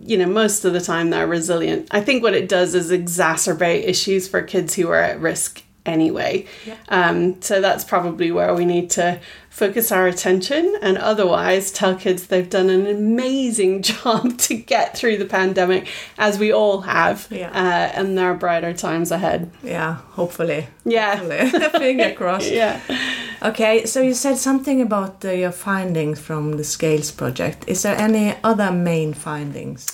you 0.00 0.18
know, 0.18 0.26
most 0.26 0.64
of 0.64 0.72
the 0.72 0.80
time 0.80 1.10
they're 1.10 1.26
resilient. 1.26 1.88
I 1.90 2.00
think 2.00 2.22
what 2.22 2.34
it 2.34 2.48
does 2.48 2.74
is 2.74 2.90
exacerbate 2.90 3.84
issues 3.84 4.28
for 4.28 4.42
kids 4.42 4.74
who 4.74 4.88
are 4.88 5.00
at 5.00 5.20
risk 5.20 5.62
anyway. 5.88 6.46
Yeah. 6.66 6.76
Um, 6.88 7.40
so 7.42 7.60
that's 7.60 7.84
probably 7.84 8.30
where 8.30 8.54
we 8.54 8.64
need 8.64 8.90
to 8.90 9.20
focus 9.58 9.90
our 9.90 10.06
attention 10.06 10.76
and 10.82 10.96
otherwise 10.98 11.72
tell 11.72 11.96
kids 11.96 12.28
they've 12.28 12.48
done 12.48 12.70
an 12.70 12.86
amazing 12.86 13.82
job 13.90 14.38
to 14.38 14.54
get 14.54 14.96
through 14.96 15.16
the 15.16 15.24
pandemic 15.24 15.88
as 16.16 16.38
we 16.38 16.52
all 16.52 16.82
have 16.82 17.26
yeah. 17.28 17.50
uh, 17.50 17.98
and 17.98 18.16
there 18.16 18.30
are 18.30 18.34
brighter 18.34 18.72
times 18.72 19.10
ahead 19.10 19.50
yeah 19.64 19.94
hopefully 20.12 20.68
yeah 20.84 21.16
hopefully. 21.16 21.68
finger 21.78 22.14
crossed 22.14 22.52
yeah 22.62 22.80
okay 23.42 23.84
so 23.84 24.00
you 24.00 24.14
said 24.14 24.36
something 24.36 24.80
about 24.80 25.24
uh, 25.24 25.30
your 25.32 25.50
findings 25.50 26.20
from 26.20 26.52
the 26.52 26.64
scales 26.64 27.10
project 27.10 27.64
is 27.66 27.82
there 27.82 27.96
any 27.96 28.36
other 28.44 28.70
main 28.70 29.12
findings 29.12 29.86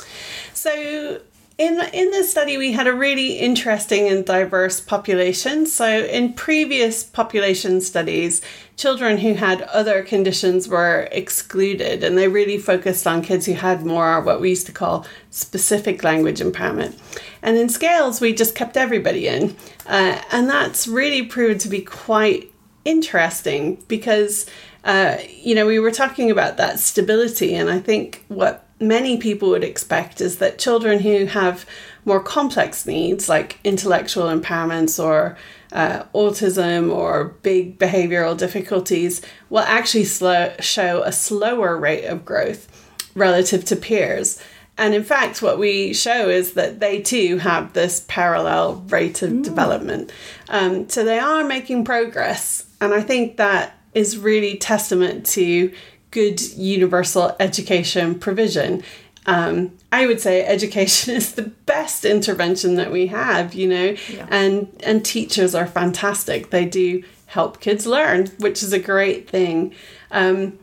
so 0.52 1.20
in 1.56 1.80
in 1.92 2.10
this 2.10 2.30
study 2.30 2.56
we 2.56 2.72
had 2.72 2.86
a 2.86 2.92
really 2.92 3.38
interesting 3.38 4.08
and 4.08 4.24
diverse 4.24 4.80
population. 4.80 5.66
So 5.66 5.86
in 5.86 6.32
previous 6.32 7.04
population 7.04 7.80
studies 7.80 8.42
children 8.76 9.18
who 9.18 9.34
had 9.34 9.62
other 9.62 10.02
conditions 10.02 10.66
were 10.66 11.08
excluded 11.12 12.02
and 12.02 12.18
they 12.18 12.26
really 12.26 12.58
focused 12.58 13.06
on 13.06 13.22
kids 13.22 13.46
who 13.46 13.52
had 13.52 13.86
more 13.86 14.20
what 14.20 14.40
we 14.40 14.50
used 14.50 14.66
to 14.66 14.72
call 14.72 15.06
specific 15.30 16.02
language 16.02 16.40
impairment. 16.40 16.98
And 17.40 17.56
in 17.56 17.68
scales 17.68 18.20
we 18.20 18.34
just 18.34 18.56
kept 18.56 18.76
everybody 18.76 19.28
in. 19.28 19.56
Uh, 19.86 20.20
and 20.32 20.48
that's 20.48 20.88
really 20.88 21.22
proved 21.22 21.60
to 21.60 21.68
be 21.68 21.82
quite 21.82 22.50
interesting 22.84 23.82
because 23.88 24.46
uh, 24.84 25.16
you 25.28 25.54
know 25.54 25.66
we 25.66 25.78
were 25.78 25.90
talking 25.90 26.30
about 26.30 26.58
that 26.58 26.78
stability 26.78 27.54
and 27.54 27.70
i 27.70 27.78
think 27.78 28.24
what 28.28 28.63
many 28.88 29.16
people 29.16 29.50
would 29.50 29.64
expect 29.64 30.20
is 30.20 30.38
that 30.38 30.58
children 30.58 31.00
who 31.00 31.26
have 31.26 31.66
more 32.04 32.20
complex 32.20 32.86
needs, 32.86 33.28
like 33.28 33.58
intellectual 33.64 34.24
impairments 34.24 35.02
or 35.02 35.36
uh, 35.72 36.04
autism 36.14 36.92
or 36.92 37.36
big 37.42 37.78
behavioral 37.78 38.36
difficulties, 38.36 39.22
will 39.50 39.60
actually 39.60 40.04
slow, 40.04 40.52
show 40.60 41.02
a 41.02 41.12
slower 41.12 41.76
rate 41.76 42.04
of 42.04 42.24
growth 42.24 42.68
relative 43.14 43.64
to 43.64 43.76
peers. 43.76 44.40
And 44.76 44.94
in 44.94 45.04
fact, 45.04 45.40
what 45.40 45.58
we 45.58 45.94
show 45.94 46.28
is 46.28 46.54
that 46.54 46.80
they 46.80 47.00
too 47.00 47.38
have 47.38 47.72
this 47.72 48.04
parallel 48.08 48.76
rate 48.88 49.22
of 49.22 49.30
mm. 49.30 49.44
development. 49.44 50.12
Um, 50.48 50.88
so 50.88 51.04
they 51.04 51.18
are 51.18 51.44
making 51.44 51.84
progress. 51.84 52.66
And 52.80 52.92
I 52.92 53.00
think 53.00 53.36
that 53.36 53.78
is 53.94 54.18
really 54.18 54.56
testament 54.56 55.24
to 55.26 55.72
good 56.14 56.40
universal 56.52 57.34
education 57.40 58.18
provision. 58.18 58.82
Um, 59.26 59.72
I 59.90 60.06
would 60.06 60.20
say 60.20 60.46
education 60.46 61.14
is 61.16 61.32
the 61.32 61.42
best 61.42 62.04
intervention 62.04 62.76
that 62.76 62.92
we 62.92 63.08
have, 63.08 63.52
you 63.52 63.68
know, 63.68 63.96
yeah. 64.10 64.26
and 64.30 64.68
and 64.82 65.04
teachers 65.04 65.54
are 65.54 65.66
fantastic. 65.66 66.50
They 66.50 66.64
do 66.64 67.02
help 67.26 67.60
kids 67.60 67.84
learn, 67.84 68.28
which 68.38 68.62
is 68.62 68.72
a 68.72 68.78
great 68.78 69.28
thing. 69.28 69.74
Um, 70.12 70.58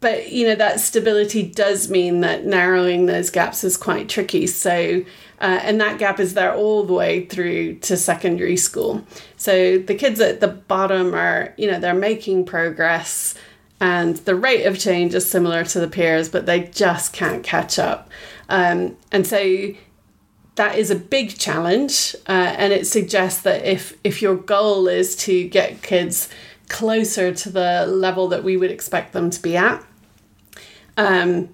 but 0.00 0.32
you 0.32 0.46
know 0.46 0.56
that 0.56 0.80
stability 0.80 1.42
does 1.42 1.88
mean 1.88 2.20
that 2.20 2.44
narrowing 2.44 3.06
those 3.06 3.30
gaps 3.30 3.64
is 3.64 3.78
quite 3.78 4.10
tricky. 4.10 4.46
So. 4.46 5.04
Uh, 5.40 5.58
and 5.62 5.80
that 5.80 5.98
gap 5.98 6.20
is 6.20 6.34
there 6.34 6.54
all 6.54 6.84
the 6.84 6.92
way 6.94 7.26
through 7.26 7.74
to 7.74 7.96
secondary 7.96 8.56
school. 8.56 9.04
So 9.36 9.76
the 9.76 9.94
kids 9.94 10.20
at 10.20 10.40
the 10.40 10.48
bottom 10.48 11.12
are, 11.12 11.52
you 11.58 11.70
know, 11.70 11.78
they're 11.78 11.92
making 11.92 12.46
progress 12.46 13.34
and 13.80 14.16
the 14.18 14.34
rate 14.34 14.64
of 14.64 14.78
change 14.78 15.14
is 15.14 15.28
similar 15.28 15.64
to 15.64 15.80
the 15.80 15.88
peers, 15.88 16.28
but 16.28 16.46
they 16.46 16.60
just 16.60 17.12
can't 17.12 17.42
catch 17.42 17.78
up. 17.78 18.10
Um, 18.48 18.96
and 19.10 19.26
so 19.26 19.74
that 20.56 20.78
is 20.78 20.90
a 20.90 20.96
big 20.96 21.38
challenge, 21.38 22.14
uh, 22.28 22.54
and 22.58 22.72
it 22.72 22.86
suggests 22.86 23.42
that 23.42 23.64
if 23.64 23.94
if 24.04 24.22
your 24.22 24.36
goal 24.36 24.86
is 24.86 25.16
to 25.16 25.48
get 25.48 25.82
kids 25.82 26.28
closer 26.68 27.32
to 27.34 27.50
the 27.50 27.86
level 27.86 28.28
that 28.28 28.44
we 28.44 28.56
would 28.56 28.70
expect 28.70 29.12
them 29.12 29.30
to 29.30 29.42
be 29.42 29.56
at, 29.56 29.84
um, 30.96 31.48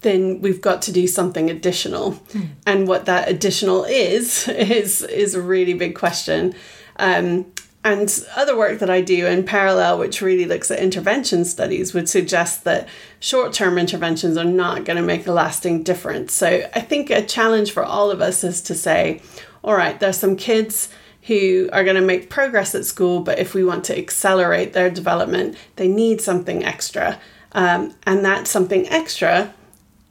then 0.00 0.40
we've 0.40 0.60
got 0.60 0.82
to 0.82 0.92
do 0.92 1.06
something 1.06 1.50
additional. 1.50 2.12
Mm. 2.12 2.48
And 2.66 2.88
what 2.88 3.06
that 3.06 3.28
additional 3.28 3.84
is 3.84 4.48
is 4.48 5.02
is 5.02 5.34
a 5.34 5.42
really 5.42 5.74
big 5.74 5.94
question. 5.94 6.54
Um, 6.96 7.46
and 7.84 8.26
other 8.34 8.56
work 8.56 8.78
that 8.78 8.88
I 8.88 9.02
do 9.02 9.26
in 9.26 9.44
parallel, 9.44 9.98
which 9.98 10.22
really 10.22 10.46
looks 10.46 10.70
at 10.70 10.78
intervention 10.78 11.44
studies, 11.44 11.92
would 11.92 12.08
suggest 12.08 12.64
that 12.64 12.88
short 13.20 13.52
term 13.52 13.76
interventions 13.76 14.38
are 14.38 14.44
not 14.44 14.86
going 14.86 14.96
to 14.96 15.02
make 15.02 15.26
a 15.26 15.32
lasting 15.32 15.82
difference. 15.82 16.32
So 16.32 16.68
I 16.74 16.80
think 16.80 17.10
a 17.10 17.24
challenge 17.24 17.72
for 17.72 17.84
all 17.84 18.10
of 18.10 18.22
us 18.22 18.42
is 18.42 18.62
to 18.62 18.74
say, 18.74 19.20
all 19.62 19.74
right, 19.74 20.00
there's 20.00 20.16
some 20.16 20.34
kids 20.34 20.88
who 21.24 21.68
are 21.72 21.84
going 21.84 21.96
to 21.96 22.02
make 22.02 22.30
progress 22.30 22.74
at 22.74 22.86
school, 22.86 23.20
but 23.20 23.38
if 23.38 23.54
we 23.54 23.64
want 23.64 23.84
to 23.84 23.98
accelerate 23.98 24.72
their 24.72 24.90
development, 24.90 25.56
they 25.76 25.88
need 25.88 26.22
something 26.22 26.64
extra. 26.64 27.20
Um, 27.52 27.94
and 28.06 28.24
that 28.24 28.46
something 28.46 28.88
extra 28.88 29.52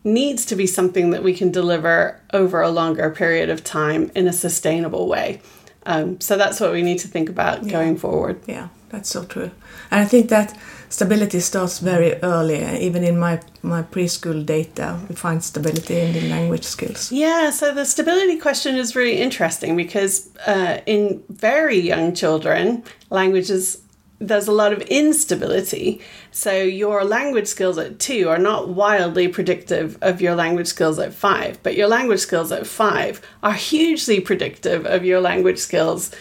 needs 0.04 0.46
to 0.46 0.56
be 0.56 0.68
something 0.68 1.12
that 1.12 1.24
we 1.24 1.34
can 1.34 1.52
deliver 1.52 2.20
over 2.34 2.62
a 2.62 2.70
longer 2.70 3.10
period 3.10 3.50
of 3.50 3.64
time 3.64 4.12
in 4.16 4.28
a 4.28 4.34
sustainable 4.34 5.08
way. 5.08 5.42
Um, 5.86 6.20
so 6.20 6.38
that's 6.38 6.60
what 6.60 6.72
we 6.72 6.82
need 6.82 7.00
to 7.00 7.08
think 7.08 7.30
about 7.30 7.64
yeah. 7.64 7.72
going 7.72 7.98
forward. 7.98 8.42
Yeah, 8.48 8.70
that's 8.90 9.10
so 9.10 9.24
true. 9.26 9.52
And 9.92 10.02
I 10.02 10.06
think 10.06 10.30
that 10.30 10.58
stability 10.90 11.40
starts 11.40 11.80
very 11.80 12.16
early. 12.22 12.64
Even 12.80 13.04
in 13.04 13.18
my, 13.18 13.40
my 13.62 13.84
preschool 13.84 14.46
data, 14.46 15.00
we 15.10 15.16
find 15.16 15.44
stability 15.44 16.00
in 16.00 16.14
the 16.14 16.30
language 16.30 16.64
skills. 16.64 17.12
Yeah, 17.12 17.50
so 17.50 17.74
the 17.74 17.86
stability 17.86 18.38
question 18.38 18.76
is 18.76 18.96
really 18.96 19.18
interesting 19.18 19.76
because 19.76 20.30
uh, 20.48 20.80
in 20.86 21.24
very 21.30 21.80
young 21.80 22.14
children, 22.14 22.84
languages 23.10 23.82
there's 24.20 24.48
a 24.48 24.52
lot 24.52 24.74
of 24.74 24.82
instability. 24.84 26.02
So 26.32 26.52
your 26.52 27.04
language 27.04 27.48
skills 27.48 27.78
at 27.78 28.00
two 28.00 28.30
are 28.30 28.38
not 28.38 28.70
wildly 28.70 29.28
predictive 29.28 29.98
of 30.02 30.22
your 30.22 30.36
language 30.36 30.68
skills 30.68 31.00
at 31.00 31.14
five, 31.14 31.62
but 31.64 31.76
your 31.76 31.88
language 31.88 32.20
skills 32.20 32.52
at 32.52 32.68
five 32.68 33.22
are 33.42 33.54
hugely 33.54 34.20
predictive 34.20 34.86
of 34.86 35.04
your 35.04 35.20
language 35.20 35.60
skills 35.60 36.14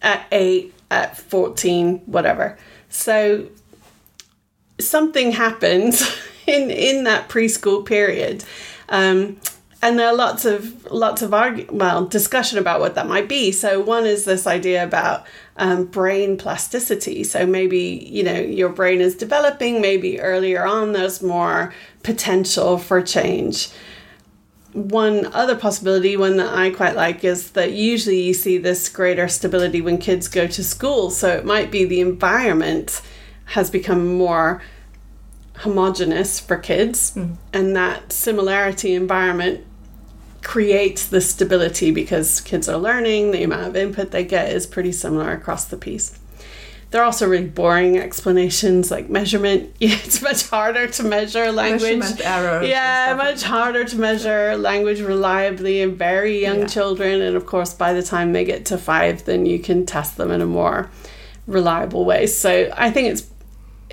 at 0.00 0.26
eight, 0.32 0.74
at 0.90 1.16
14, 1.16 1.98
whatever. 2.06 2.58
So 2.88 3.48
something 4.80 5.32
happens 5.32 6.02
in, 6.46 6.70
in 6.70 7.04
that 7.04 7.28
preschool 7.28 7.84
period. 7.84 8.44
Um, 8.88 9.38
and 9.82 9.98
there 9.98 10.06
are 10.06 10.14
lots 10.14 10.44
of 10.44 10.90
lots 10.92 11.22
of 11.22 11.32
argu- 11.32 11.70
well 11.72 12.06
discussion 12.06 12.58
about 12.58 12.78
what 12.78 12.94
that 12.94 13.08
might 13.08 13.28
be. 13.28 13.50
So 13.50 13.80
one 13.80 14.06
is 14.06 14.24
this 14.24 14.46
idea 14.46 14.84
about 14.84 15.26
um, 15.56 15.84
brain 15.84 16.36
plasticity. 16.36 17.24
So 17.24 17.46
maybe 17.46 18.08
you 18.10 18.22
know 18.22 18.38
your 18.38 18.68
brain 18.70 19.00
is 19.00 19.14
developing. 19.14 19.80
Maybe 19.80 20.20
earlier 20.20 20.64
on 20.64 20.92
there's 20.92 21.22
more 21.22 21.74
potential 22.02 22.78
for 22.78 23.02
change. 23.02 23.70
One 24.72 25.26
other 25.34 25.54
possibility, 25.54 26.16
one 26.16 26.38
that 26.38 26.54
I 26.54 26.70
quite 26.70 26.96
like, 26.96 27.24
is 27.24 27.50
that 27.50 27.72
usually 27.72 28.22
you 28.22 28.32
see 28.32 28.56
this 28.56 28.88
greater 28.88 29.28
stability 29.28 29.82
when 29.82 29.98
kids 29.98 30.28
go 30.28 30.46
to 30.46 30.64
school. 30.64 31.10
So 31.10 31.28
it 31.28 31.44
might 31.44 31.70
be 31.70 31.84
the 31.84 32.00
environment 32.00 33.02
has 33.44 33.68
become 33.70 34.16
more 34.16 34.62
homogenous 35.56 36.40
for 36.40 36.56
kids, 36.56 37.12
and 37.52 37.76
that 37.76 38.12
similarity 38.12 38.94
environment 38.94 39.66
creates 40.42 41.06
the 41.06 41.20
stability 41.20 41.90
because 41.90 42.40
kids 42.40 42.68
are 42.68 42.78
learning, 42.78 43.30
the 43.30 43.42
amount 43.42 43.66
of 43.68 43.76
input 43.76 44.10
they 44.10 44.24
get 44.24 44.52
is 44.52 44.66
pretty 44.66 44.92
similar 44.92 45.30
across 45.32 45.64
the 45.66 45.76
piece. 45.76 46.18
There 46.90 47.00
are 47.00 47.04
also 47.06 47.26
really 47.26 47.46
boring 47.46 47.96
explanations 47.96 48.90
like 48.90 49.08
measurement. 49.08 49.74
It's 49.80 50.20
much 50.20 50.48
harder 50.50 50.86
to 50.88 51.02
measure 51.02 51.50
language. 51.50 52.00
Measurement 52.00 52.20
errors 52.26 52.68
Yeah, 52.68 53.14
much 53.16 53.42
harder 53.44 53.84
to 53.84 53.96
measure 53.96 54.56
language 54.58 55.00
reliably 55.00 55.80
in 55.80 55.96
very 55.96 56.42
young 56.42 56.60
Yeah. 56.60 56.66
children. 56.66 57.22
And 57.22 57.34
of 57.34 57.46
course, 57.46 57.72
by 57.72 57.94
the 57.94 58.02
time 58.02 58.32
they 58.34 58.44
get 58.44 58.66
to 58.66 58.76
five, 58.76 59.24
then 59.24 59.46
you 59.46 59.58
can 59.58 59.86
test 59.86 60.18
them 60.18 60.30
in 60.30 60.42
a 60.42 60.46
more 60.46 60.90
reliable 61.46 62.04
way. 62.04 62.26
So 62.26 62.70
I 62.76 62.90
think 62.90 63.08
it's 63.08 63.22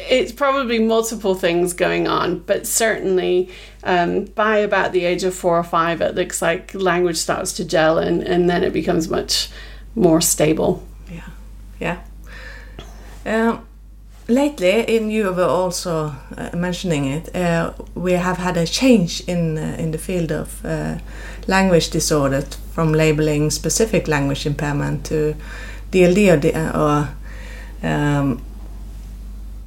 it's 0.08 0.32
probably 0.32 0.80
multiple 0.80 1.36
things 1.36 1.74
going 1.74 2.08
on, 2.08 2.40
but 2.40 2.66
certainly 2.66 3.50
um, 3.84 4.26
by 4.26 4.58
about 4.58 4.92
the 4.92 5.06
age 5.06 5.24
of 5.24 5.34
four 5.34 5.58
or 5.58 5.64
five, 5.64 6.02
it 6.02 6.16
looks 6.16 6.42
like 6.42 6.74
language 6.74 7.18
starts 7.18 7.54
to 7.54 7.66
gel 7.66 7.98
and, 7.98 8.24
and 8.24 8.50
then 8.50 8.64
it 8.64 8.74
becomes 8.74 9.10
much 9.10 9.50
more 9.96 10.22
stable. 10.22 10.84
Yeah, 11.12 11.30
yeah. 11.80 12.00
Um, 13.26 13.66
lately, 14.28 14.82
in 14.96 15.10
you 15.12 15.32
were 15.34 15.44
also 15.44 16.16
uh, 16.38 16.50
mentioning 16.56 17.06
it, 17.06 17.36
uh, 17.36 17.74
we 17.96 18.14
have 18.14 18.38
had 18.38 18.58
a 18.58 18.66
change 18.66 19.22
in 19.28 19.58
uh, 19.58 19.76
in 19.78 19.92
the 19.92 19.98
field 19.98 20.32
of 20.32 20.66
uh, 20.66 20.98
language 21.48 21.90
disorder 21.90 22.42
from 22.74 22.94
labeling 22.94 23.52
specific 23.52 24.08
language 24.08 24.46
impairment 24.46 25.06
to 25.06 25.36
DLD 25.92 26.30
or, 26.30 26.58
uh, 26.58 26.80
or 26.80 27.88
um, 27.88 28.42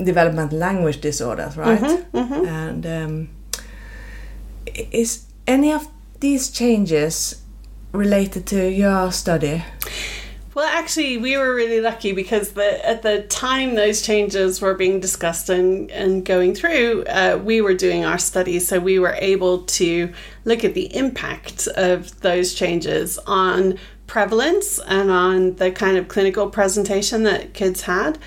developmental 0.05 0.59
language 0.59 1.01
disorders, 1.01 1.57
right? 1.57 1.81
And 2.47 2.87
um, 2.87 3.29
is 4.67 5.27
any 5.47 5.73
of 5.73 5.89
these 6.21 6.51
changes 6.51 7.43
related 7.93 8.47
to 8.47 8.71
your 8.71 9.13
study? 9.13 9.65
Well, 10.55 10.69
actually, 10.69 11.17
we 11.17 11.39
were 11.39 11.55
really 11.55 11.81
lucky 11.81 12.13
because 12.13 12.53
the, 12.53 12.87
at 12.87 13.01
the 13.01 13.23
time 13.23 13.75
those 13.75 14.03
changes 14.03 14.61
were 14.61 14.75
being 14.75 15.01
discussed 15.01 15.49
and, 15.49 15.91
and 15.91 16.25
going 16.27 16.55
through, 16.55 17.05
uh, 17.05 17.41
we 17.43 17.63
were 17.63 17.73
doing 17.73 18.05
our 18.05 18.19
study. 18.19 18.59
So 18.59 18.79
we 18.79 18.99
were 18.99 19.17
able 19.19 19.63
to 19.63 20.13
look 20.45 20.63
at 20.63 20.75
the 20.75 20.95
impact 20.95 21.69
of 21.69 22.21
those 22.21 22.53
changes 22.53 23.19
on 23.27 23.79
prevalence 24.07 24.79
and 24.79 25.11
on 25.11 25.55
the 25.55 25.71
kind 25.71 25.97
of 25.97 26.09
clinical 26.09 26.51
presentation 26.51 27.23
that 27.23 27.55
kids 27.55 27.83
had. 27.83 28.19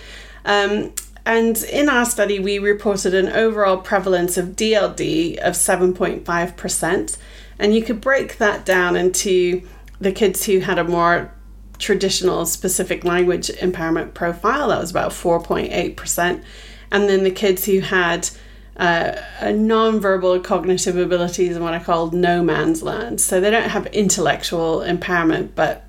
Um, 0.45 0.93
and 1.25 1.57
in 1.63 1.89
our 1.89 2.05
study, 2.05 2.39
we 2.39 2.59
reported 2.59 3.15
an 3.15 3.29
overall 3.29 3.77
prevalence 3.77 4.37
of 4.37 4.49
DLD 4.49 5.37
of 5.37 5.53
7.5%. 5.53 7.17
And 7.57 7.73
you 7.73 7.81
could 7.83 7.99
break 7.99 8.37
that 8.37 8.65
down 8.65 8.95
into 8.95 9.63
the 9.99 10.11
kids 10.11 10.45
who 10.45 10.59
had 10.59 10.77
a 10.77 10.83
more 10.83 11.33
traditional 11.79 12.45
specific 12.45 13.03
language 13.03 13.49
impairment 13.49 14.13
profile, 14.13 14.69
that 14.69 14.79
was 14.79 14.91
about 14.91 15.11
4.8%. 15.11 16.43
And 16.91 17.09
then 17.09 17.23
the 17.23 17.31
kids 17.31 17.65
who 17.65 17.79
had 17.79 18.29
uh, 18.77 19.13
a 19.39 19.51
non-verbal 19.51 20.41
cognitive 20.41 20.97
abilities 20.97 21.55
and 21.55 21.63
what 21.63 21.73
I 21.73 21.79
call 21.79 22.11
no 22.11 22.43
man's 22.43 22.83
land. 22.83 23.19
So 23.19 23.41
they 23.41 23.49
don't 23.49 23.69
have 23.69 23.87
intellectual 23.87 24.81
impairment, 24.81 25.55
but 25.55 25.85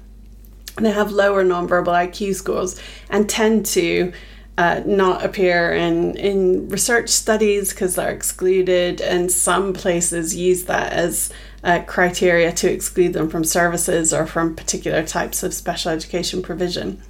they 0.76 0.90
have 0.90 1.10
lower 1.10 1.44
nonverbal 1.44 1.88
IQ 1.88 2.34
scores 2.36 2.80
and 3.10 3.28
tend 3.28 3.66
to 3.66 4.12
uh, 4.58 4.82
not 4.86 5.24
appear 5.24 5.72
in, 5.72 6.16
in 6.16 6.68
research 6.68 7.10
studies 7.10 7.70
because 7.70 7.94
they're 7.94 8.10
excluded, 8.10 9.00
and 9.00 9.30
some 9.30 9.72
places 9.74 10.34
use 10.34 10.64
that 10.64 10.92
as 10.92 11.30
uh, 11.62 11.82
criteria 11.86 12.52
to 12.52 12.70
exclude 12.70 13.12
them 13.12 13.28
from 13.28 13.44
services 13.44 14.14
or 14.14 14.26
from 14.26 14.54
particular 14.56 15.04
types 15.04 15.42
of 15.42 15.52
special 15.52 15.90
education 15.90 16.42
provision. 16.42 17.02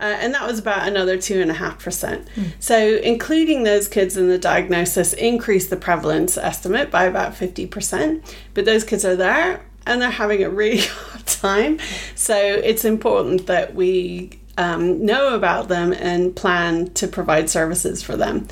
Uh, 0.00 0.16
and 0.18 0.32
that 0.32 0.46
was 0.46 0.58
about 0.58 0.88
another 0.88 1.18
2.5%. 1.18 2.26
So, 2.58 2.96
including 3.02 3.64
those 3.64 3.86
kids 3.86 4.16
in 4.16 4.28
the 4.28 4.38
diagnosis 4.38 5.12
increased 5.12 5.68
the 5.68 5.76
prevalence 5.76 6.38
estimate 6.38 6.90
by 6.90 7.04
about 7.04 7.34
50%. 7.34 8.24
But 8.54 8.64
those 8.64 8.82
kids 8.82 9.04
are 9.04 9.14
there 9.14 9.62
and 9.84 10.00
they're 10.00 10.10
having 10.10 10.42
a 10.42 10.48
really 10.48 10.78
hard 10.86 11.26
time. 11.26 11.78
So, 12.14 12.34
it's 12.34 12.86
important 12.86 13.46
that 13.46 13.74
we 13.74 14.39
um, 14.60 15.04
know 15.06 15.34
about 15.34 15.68
them 15.68 15.94
and 15.94 16.36
plan 16.36 16.92
to 16.92 17.08
provide 17.08 17.48
services 17.48 18.02
for 18.02 18.14
them. 18.14 18.46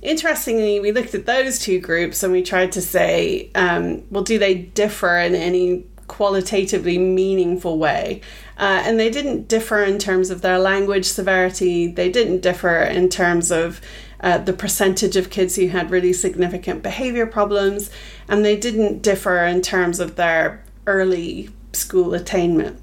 Interestingly, 0.00 0.80
we 0.80 0.90
looked 0.90 1.14
at 1.14 1.26
those 1.26 1.58
two 1.58 1.78
groups 1.78 2.22
and 2.22 2.32
we 2.32 2.42
tried 2.42 2.72
to 2.72 2.80
say, 2.80 3.50
um, 3.54 4.02
well, 4.10 4.24
do 4.24 4.38
they 4.38 4.54
differ 4.54 5.18
in 5.18 5.34
any 5.34 5.84
qualitatively 6.06 6.96
meaningful 6.96 7.78
way? 7.78 8.22
Uh, 8.56 8.82
and 8.86 8.98
they 8.98 9.10
didn't 9.10 9.48
differ 9.48 9.82
in 9.82 9.98
terms 9.98 10.30
of 10.30 10.40
their 10.40 10.58
language 10.58 11.04
severity, 11.04 11.86
they 11.86 12.10
didn't 12.10 12.40
differ 12.40 12.78
in 12.78 13.10
terms 13.10 13.50
of 13.50 13.82
uh, 14.20 14.38
the 14.38 14.54
percentage 14.54 15.16
of 15.16 15.28
kids 15.28 15.56
who 15.56 15.68
had 15.68 15.90
really 15.90 16.14
significant 16.14 16.82
behavior 16.82 17.26
problems, 17.26 17.90
and 18.28 18.44
they 18.44 18.56
didn't 18.56 19.02
differ 19.02 19.44
in 19.44 19.60
terms 19.60 20.00
of 20.00 20.16
their 20.16 20.62
early 20.86 21.50
school 21.72 22.14
attainment. 22.14 22.80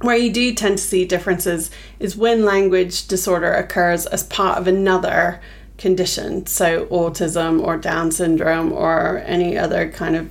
Where 0.00 0.16
you 0.16 0.30
do 0.30 0.54
tend 0.54 0.78
to 0.78 0.84
see 0.84 1.04
differences 1.04 1.70
is 1.98 2.16
when 2.16 2.44
language 2.44 3.06
disorder 3.08 3.52
occurs 3.52 4.06
as 4.06 4.24
part 4.24 4.58
of 4.58 4.66
another 4.66 5.40
condition, 5.78 6.46
so 6.46 6.86
autism 6.86 7.62
or 7.62 7.76
Down 7.76 8.10
syndrome 8.10 8.72
or 8.72 9.18
any 9.26 9.56
other 9.56 9.90
kind 9.90 10.16
of 10.16 10.30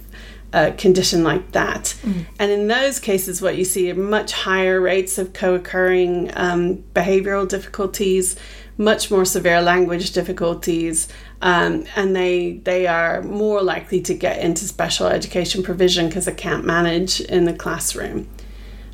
uh, 0.54 0.72
condition 0.78 1.24
like 1.24 1.52
that. 1.52 1.96
And 2.40 2.52
in 2.52 2.68
those 2.68 3.00
cases, 3.00 3.42
what 3.42 3.58
you 3.58 3.66
see 3.66 3.92
are 3.92 3.96
much 3.96 4.32
higher 4.32 4.80
rates 4.80 5.18
of 5.18 5.34
co 5.34 5.56
occurring 5.56 6.32
um, 6.36 6.78
behavioral 6.94 7.48
difficulties, 7.48 8.38
much 8.78 9.12
more 9.12 9.26
severe 9.26 9.62
language 9.62 10.12
difficulties, 10.12 11.10
um, 11.42 11.86
and 11.96 12.16
they, 12.16 12.54
they 12.64 12.88
are 12.88 13.22
more 13.24 13.62
likely 13.62 14.02
to 14.02 14.14
get 14.14 14.40
into 14.40 14.66
special 14.66 15.08
education 15.08 15.62
provision 15.62 16.08
because 16.08 16.26
they 16.26 16.34
can't 16.34 16.64
manage 16.64 17.20
in 17.20 17.46
the 17.46 17.54
classroom. 17.54 18.30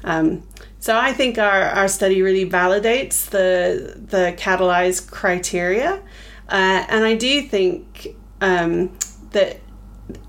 Um, 0.04 0.44
so 0.82 0.98
I 0.98 1.14
think 1.14 1.38
our, 1.38 1.62
our 1.62 1.88
study 1.88 2.24
really 2.24 2.50
validates 2.50 3.30
the 3.30 4.02
the 4.04 4.34
CATALISE 4.36 5.12
criteria, 5.12 6.02
uh, 6.50 6.86
and 6.90 7.06
I 7.06 7.14
do 7.16 7.44
think 7.44 8.16
um, 8.42 8.98
that 9.30 9.60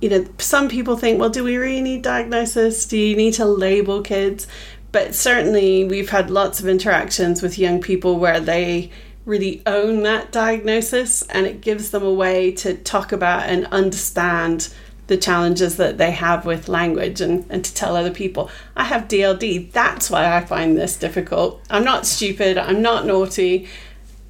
you 0.02 0.10
know 0.10 0.26
some 0.36 0.68
people 0.68 0.98
think, 0.98 1.18
well, 1.18 1.30
do 1.30 1.42
we 1.42 1.56
really 1.56 1.80
need 1.80 2.02
diagnosis? 2.02 2.84
Do 2.84 2.98
you 2.98 3.16
need 3.16 3.32
to 3.34 3.46
label 3.46 4.02
kids? 4.02 4.46
But 4.92 5.14
certainly, 5.14 5.84
we've 5.84 6.10
had 6.10 6.30
lots 6.30 6.60
of 6.60 6.68
interactions 6.68 7.40
with 7.40 7.58
young 7.58 7.80
people 7.80 8.18
where 8.18 8.38
they 8.38 8.90
really 9.24 9.62
own 9.64 10.02
that 10.02 10.32
diagnosis, 10.32 11.22
and 11.30 11.46
it 11.46 11.62
gives 11.62 11.92
them 11.92 12.02
a 12.02 12.12
way 12.12 12.52
to 12.56 12.76
talk 12.76 13.10
about 13.10 13.48
and 13.48 13.64
understand 13.68 14.68
the 15.08 15.16
challenges 15.16 15.76
that 15.76 15.98
they 15.98 16.12
have 16.12 16.46
with 16.46 16.68
language 16.68 17.20
and, 17.20 17.44
and 17.50 17.64
to 17.64 17.74
tell 17.74 17.96
other 17.96 18.10
people, 18.10 18.50
I 18.76 18.84
have 18.84 19.08
DLD. 19.08 19.72
That's 19.72 20.10
why 20.10 20.34
I 20.36 20.40
find 20.40 20.76
this 20.76 20.96
difficult. 20.96 21.60
I'm 21.70 21.84
not 21.84 22.06
stupid. 22.06 22.56
I'm 22.56 22.82
not 22.82 23.04
naughty. 23.04 23.68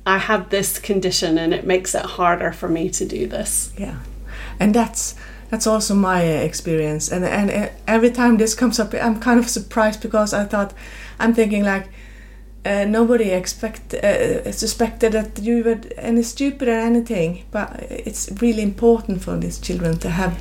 I 0.06 0.18
have 0.18 0.50
this 0.50 0.78
condition 0.78 1.38
and 1.38 1.54
it 1.54 1.66
makes 1.66 1.94
it 1.94 2.04
harder 2.04 2.52
for 2.52 2.68
me 2.68 2.90
to 2.90 3.04
do 3.04 3.26
this. 3.26 3.72
Yeah, 3.76 4.00
and 4.58 4.74
that's 4.74 5.14
that's 5.50 5.66
also 5.66 5.94
my 5.94 6.22
experience. 6.22 7.12
And 7.12 7.24
and 7.24 7.70
every 7.86 8.10
time 8.10 8.38
this 8.38 8.54
comes 8.54 8.80
up, 8.80 8.94
I'm 8.94 9.20
kind 9.20 9.38
of 9.38 9.48
surprised 9.48 10.00
because 10.00 10.34
I 10.34 10.44
thought 10.44 10.74
I'm 11.18 11.34
thinking 11.34 11.64
like. 11.64 11.88
Uh, 12.64 12.84
nobody 12.84 13.30
expect 13.30 13.92
uh, 13.92 14.52
suspected 14.52 15.12
that 15.12 15.42
you 15.42 15.64
were 15.64 15.80
any 15.96 16.22
stupid 16.22 16.68
or 16.68 16.78
anything, 16.78 17.44
but 17.50 17.70
it's 17.90 18.30
really 18.40 18.62
important 18.62 19.20
for 19.20 19.36
these 19.36 19.58
children 19.58 19.98
to 19.98 20.08
have 20.08 20.40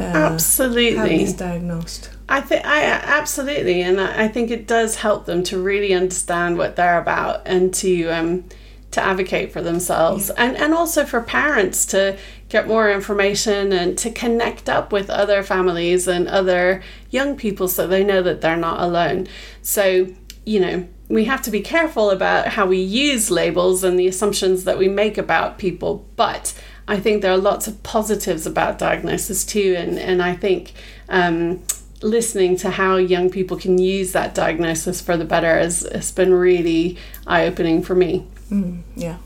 uh, 0.00 0.02
Absolutely. 0.02 0.96
have 0.96 1.08
this 1.08 1.32
diagnosed. 1.32 2.10
I 2.28 2.40
think 2.40 2.66
I 2.66 2.82
absolutely, 2.84 3.82
and 3.82 4.00
I 4.00 4.24
I 4.24 4.28
think 4.28 4.50
it 4.50 4.66
does 4.66 4.96
help 4.96 5.26
them 5.26 5.44
to 5.44 5.62
really 5.62 5.94
understand 5.94 6.58
what 6.58 6.74
they're 6.74 6.98
about 6.98 7.42
and 7.46 7.72
to 7.74 8.08
um, 8.08 8.44
to 8.90 9.00
advocate 9.00 9.52
for 9.52 9.62
themselves, 9.62 10.30
and 10.30 10.56
and 10.56 10.74
also 10.74 11.04
for 11.04 11.20
parents 11.20 11.86
to 11.86 12.16
get 12.48 12.66
more 12.66 12.90
information 12.90 13.72
and 13.72 13.98
to 13.98 14.10
connect 14.10 14.68
up 14.68 14.92
with 14.92 15.10
other 15.10 15.42
families 15.42 16.08
and 16.08 16.28
other 16.28 16.82
young 17.10 17.36
people 17.36 17.68
so 17.68 17.86
they 17.86 18.04
know 18.04 18.22
that 18.22 18.40
they're 18.40 18.56
not 18.56 18.80
alone. 18.80 19.26
So, 19.62 20.08
you 20.44 20.60
know, 20.60 20.88
we 21.08 21.24
have 21.24 21.42
to 21.42 21.50
be 21.50 21.60
careful 21.60 22.10
about 22.10 22.48
how 22.48 22.66
we 22.66 22.78
use 22.78 23.30
labels 23.30 23.84
and 23.84 23.98
the 23.98 24.06
assumptions 24.06 24.64
that 24.64 24.78
we 24.78 24.88
make 24.88 25.18
about 25.18 25.58
people, 25.58 26.06
but 26.16 26.54
I 26.88 26.98
think 26.98 27.22
there 27.22 27.32
are 27.32 27.38
lots 27.38 27.66
of 27.66 27.82
positives 27.82 28.46
about 28.46 28.78
diagnosis 28.78 29.44
too, 29.44 29.74
and, 29.76 29.98
and 29.98 30.22
I 30.22 30.34
think 30.34 30.72
um, 31.08 31.62
listening 32.02 32.56
to 32.58 32.70
how 32.70 32.96
young 32.96 33.30
people 33.30 33.56
can 33.56 33.78
use 33.78 34.12
that 34.12 34.34
diagnosis 34.34 35.00
for 35.00 35.16
the 35.16 35.24
better 35.24 35.58
has, 35.58 35.86
has 35.92 36.12
been 36.12 36.32
really 36.32 36.98
eye 37.26 37.46
opening 37.46 37.82
for 37.82 37.94
me. 37.94 38.26
Mm, 38.50 38.82
yeah. 38.96 39.18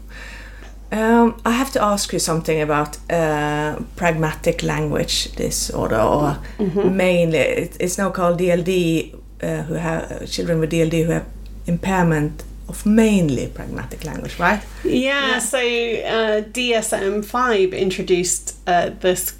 Um, 0.90 1.40
I 1.44 1.52
have 1.52 1.70
to 1.72 1.82
ask 1.82 2.12
you 2.12 2.18
something 2.18 2.60
about 2.60 2.96
uh, 3.10 3.78
pragmatic 3.96 4.62
language 4.62 5.32
disorder, 5.32 6.00
or 6.00 6.38
mm-hmm. 6.58 6.96
mainly 6.96 7.38
it, 7.38 7.76
it's 7.78 7.98
now 7.98 8.10
called 8.10 8.38
DLD. 8.38 9.20
Uh, 9.40 9.62
who 9.62 9.74
have 9.74 10.28
children 10.28 10.58
with 10.58 10.72
DLD 10.72 11.04
who 11.04 11.12
have 11.12 11.24
impairment 11.68 12.44
of 12.68 12.84
mainly 12.84 13.46
pragmatic 13.48 14.04
language, 14.04 14.38
right? 14.38 14.62
Yeah. 14.84 15.28
yeah. 15.28 15.38
So 15.38 15.58
uh, 15.58 16.42
DSM 16.42 17.24
five 17.24 17.72
introduced 17.72 18.56
uh, 18.66 18.90
this 19.00 19.36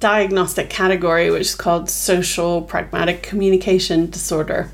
diagnostic 0.00 0.68
category, 0.68 1.30
which 1.30 1.42
is 1.42 1.54
called 1.54 1.88
social 1.88 2.62
pragmatic 2.62 3.22
communication 3.22 4.10
disorder 4.10 4.70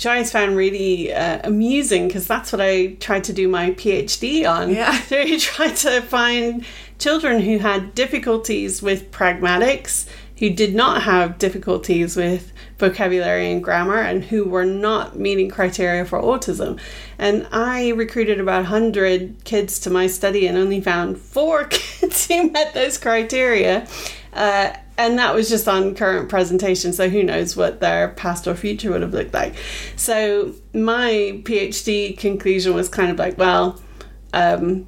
which 0.00 0.06
I 0.06 0.12
always 0.12 0.32
found 0.32 0.56
really 0.56 1.12
uh, 1.12 1.42
amusing 1.44 2.06
because 2.06 2.26
that's 2.26 2.52
what 2.52 2.60
I 2.62 2.94
tried 3.00 3.22
to 3.24 3.34
do 3.34 3.48
my 3.48 3.72
PhD 3.72 4.50
on. 4.50 4.70
Yeah. 4.70 4.98
to 5.10 5.38
try 5.38 5.68
to 5.68 6.00
find 6.00 6.64
children 6.98 7.42
who 7.42 7.58
had 7.58 7.94
difficulties 7.94 8.80
with 8.80 9.10
pragmatics, 9.10 10.08
who 10.40 10.50
did 10.50 10.74
not 10.74 11.02
have 11.02 11.38
difficulties 11.38 12.16
with 12.16 12.52
vocabulary 12.78 13.52
and 13.52 13.62
grammar, 13.62 13.98
and 13.98 14.24
who 14.24 14.44
were 14.46 14.64
not 14.64 15.18
meeting 15.18 15.50
criteria 15.50 16.04
for 16.04 16.20
autism. 16.20 16.80
And 17.18 17.46
I 17.52 17.90
recruited 17.90 18.40
about 18.40 18.62
100 18.62 19.44
kids 19.44 19.78
to 19.80 19.90
my 19.90 20.06
study 20.06 20.46
and 20.46 20.56
only 20.56 20.80
found 20.80 21.18
four 21.18 21.64
kids 21.70 22.26
who 22.26 22.50
met 22.50 22.72
those 22.72 22.96
criteria. 22.96 23.86
Uh, 24.32 24.72
and 24.96 25.18
that 25.18 25.34
was 25.34 25.48
just 25.48 25.66
on 25.66 25.94
current 25.94 26.28
presentation 26.28 26.92
so 26.92 27.08
who 27.08 27.22
knows 27.22 27.56
what 27.56 27.80
their 27.80 28.10
past 28.10 28.46
or 28.46 28.54
future 28.54 28.90
would 28.90 29.00
have 29.00 29.14
looked 29.14 29.32
like 29.32 29.54
so 29.96 30.54
my 30.72 31.40
phd 31.42 32.16
conclusion 32.18 32.74
was 32.74 32.88
kind 32.88 33.10
of 33.10 33.18
like 33.18 33.36
well 33.38 33.80
um, 34.34 34.86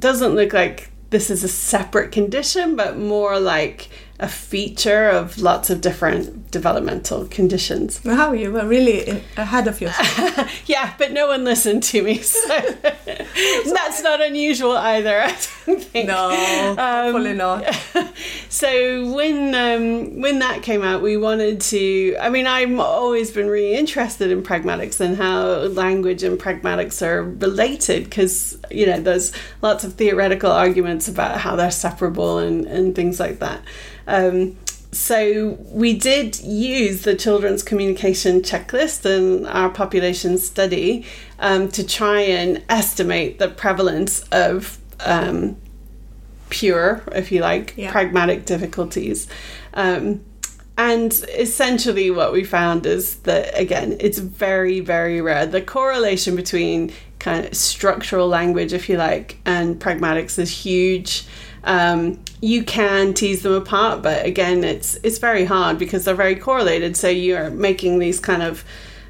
doesn't 0.00 0.34
look 0.34 0.52
like 0.52 0.90
this 1.10 1.30
is 1.30 1.44
a 1.44 1.48
separate 1.48 2.12
condition 2.12 2.76
but 2.76 2.98
more 2.98 3.38
like 3.38 3.88
a 4.18 4.28
feature 4.28 5.08
of 5.08 5.38
lots 5.38 5.70
of 5.70 5.80
different 5.80 6.47
developmental 6.50 7.26
conditions. 7.26 8.02
Wow, 8.04 8.32
you 8.32 8.52
were 8.52 8.66
really 8.66 9.22
ahead 9.36 9.68
of 9.68 9.80
yourself. 9.80 10.50
yeah, 10.68 10.94
but 10.98 11.12
no 11.12 11.28
one 11.28 11.44
listened 11.44 11.82
to 11.84 12.02
me, 12.02 12.18
so 12.18 12.48
that's 12.82 14.02
not 14.02 14.20
unusual 14.20 14.76
either. 14.76 15.20
I 15.20 15.36
don't 15.66 15.82
think. 15.82 16.08
No, 16.08 16.30
um, 16.30 16.76
hopefully 16.76 17.34
not. 17.34 17.64
so 18.48 19.12
when 19.12 19.54
um, 19.54 20.20
when 20.20 20.38
that 20.38 20.62
came 20.62 20.82
out, 20.82 21.02
we 21.02 21.16
wanted 21.16 21.60
to. 21.62 22.16
I 22.20 22.30
mean, 22.30 22.46
I've 22.46 22.78
always 22.78 23.30
been 23.30 23.48
really 23.48 23.74
interested 23.74 24.30
in 24.30 24.42
pragmatics 24.42 25.00
and 25.00 25.16
how 25.16 25.44
language 25.68 26.22
and 26.22 26.38
pragmatics 26.38 27.06
are 27.06 27.22
related 27.22 28.04
because 28.04 28.58
you 28.70 28.86
know 28.86 29.00
there's 29.00 29.32
lots 29.62 29.84
of 29.84 29.94
theoretical 29.94 30.50
arguments 30.50 31.08
about 31.08 31.38
how 31.38 31.56
they're 31.56 31.70
separable 31.70 32.38
and 32.38 32.66
and 32.66 32.94
things 32.94 33.20
like 33.20 33.38
that. 33.40 33.60
Um, 34.06 34.56
so 34.92 35.58
we 35.70 35.92
did 35.92 36.40
use 36.40 37.02
the 37.02 37.14
children's 37.14 37.62
communication 37.62 38.40
checklist 38.40 39.04
in 39.04 39.44
our 39.46 39.68
population 39.68 40.38
study 40.38 41.04
um, 41.38 41.68
to 41.68 41.86
try 41.86 42.20
and 42.20 42.62
estimate 42.68 43.38
the 43.38 43.48
prevalence 43.48 44.22
of 44.32 44.78
um, 45.00 45.56
pure, 46.48 47.02
if 47.12 47.30
you 47.30 47.40
like, 47.40 47.74
yeah. 47.76 47.90
pragmatic 47.90 48.46
difficulties. 48.46 49.28
Um, 49.74 50.24
and 50.78 51.12
essentially, 51.36 52.10
what 52.10 52.32
we 52.32 52.44
found 52.44 52.86
is 52.86 53.16
that, 53.20 53.58
again, 53.58 53.96
it's 53.98 54.18
very, 54.18 54.80
very 54.80 55.20
rare. 55.20 55.44
The 55.44 55.60
correlation 55.60 56.36
between 56.36 56.92
kind 57.18 57.44
of 57.44 57.54
structural 57.54 58.28
language, 58.28 58.72
if 58.72 58.88
you 58.88 58.96
like, 58.96 59.38
and 59.44 59.80
pragmatics 59.80 60.38
is 60.38 60.50
huge. 60.50 61.26
Um, 61.64 62.20
you 62.40 62.62
can 62.64 63.14
tease 63.14 63.42
them 63.42 63.52
apart, 63.52 64.02
but 64.02 64.24
again, 64.24 64.64
it's 64.64 64.94
it's 65.02 65.18
very 65.18 65.44
hard 65.44 65.78
because 65.78 66.04
they're 66.04 66.14
very 66.14 66.36
correlated. 66.36 66.96
So 66.96 67.08
you're 67.08 67.50
making 67.50 67.98
these 67.98 68.20
kind 68.20 68.42
of 68.42 68.64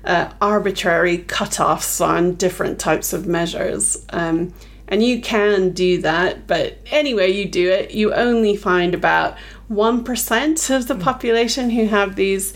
uh, 0.04 0.32
arbitrary 0.40 1.18
cutoffs 1.18 2.04
on 2.04 2.34
different 2.34 2.78
types 2.78 3.12
of 3.12 3.26
measures. 3.26 4.04
Um, 4.10 4.54
and 4.88 5.02
you 5.02 5.20
can 5.20 5.70
do 5.70 6.00
that, 6.00 6.46
but 6.46 6.78
anyway, 6.90 7.30
you 7.30 7.46
do 7.46 7.68
it, 7.68 7.90
you 7.90 8.14
only 8.14 8.56
find 8.56 8.94
about 8.94 9.36
1% 9.70 10.76
of 10.76 10.88
the 10.88 10.94
mm. 10.94 11.02
population 11.02 11.68
who 11.68 11.86
have 11.86 12.16
these 12.16 12.54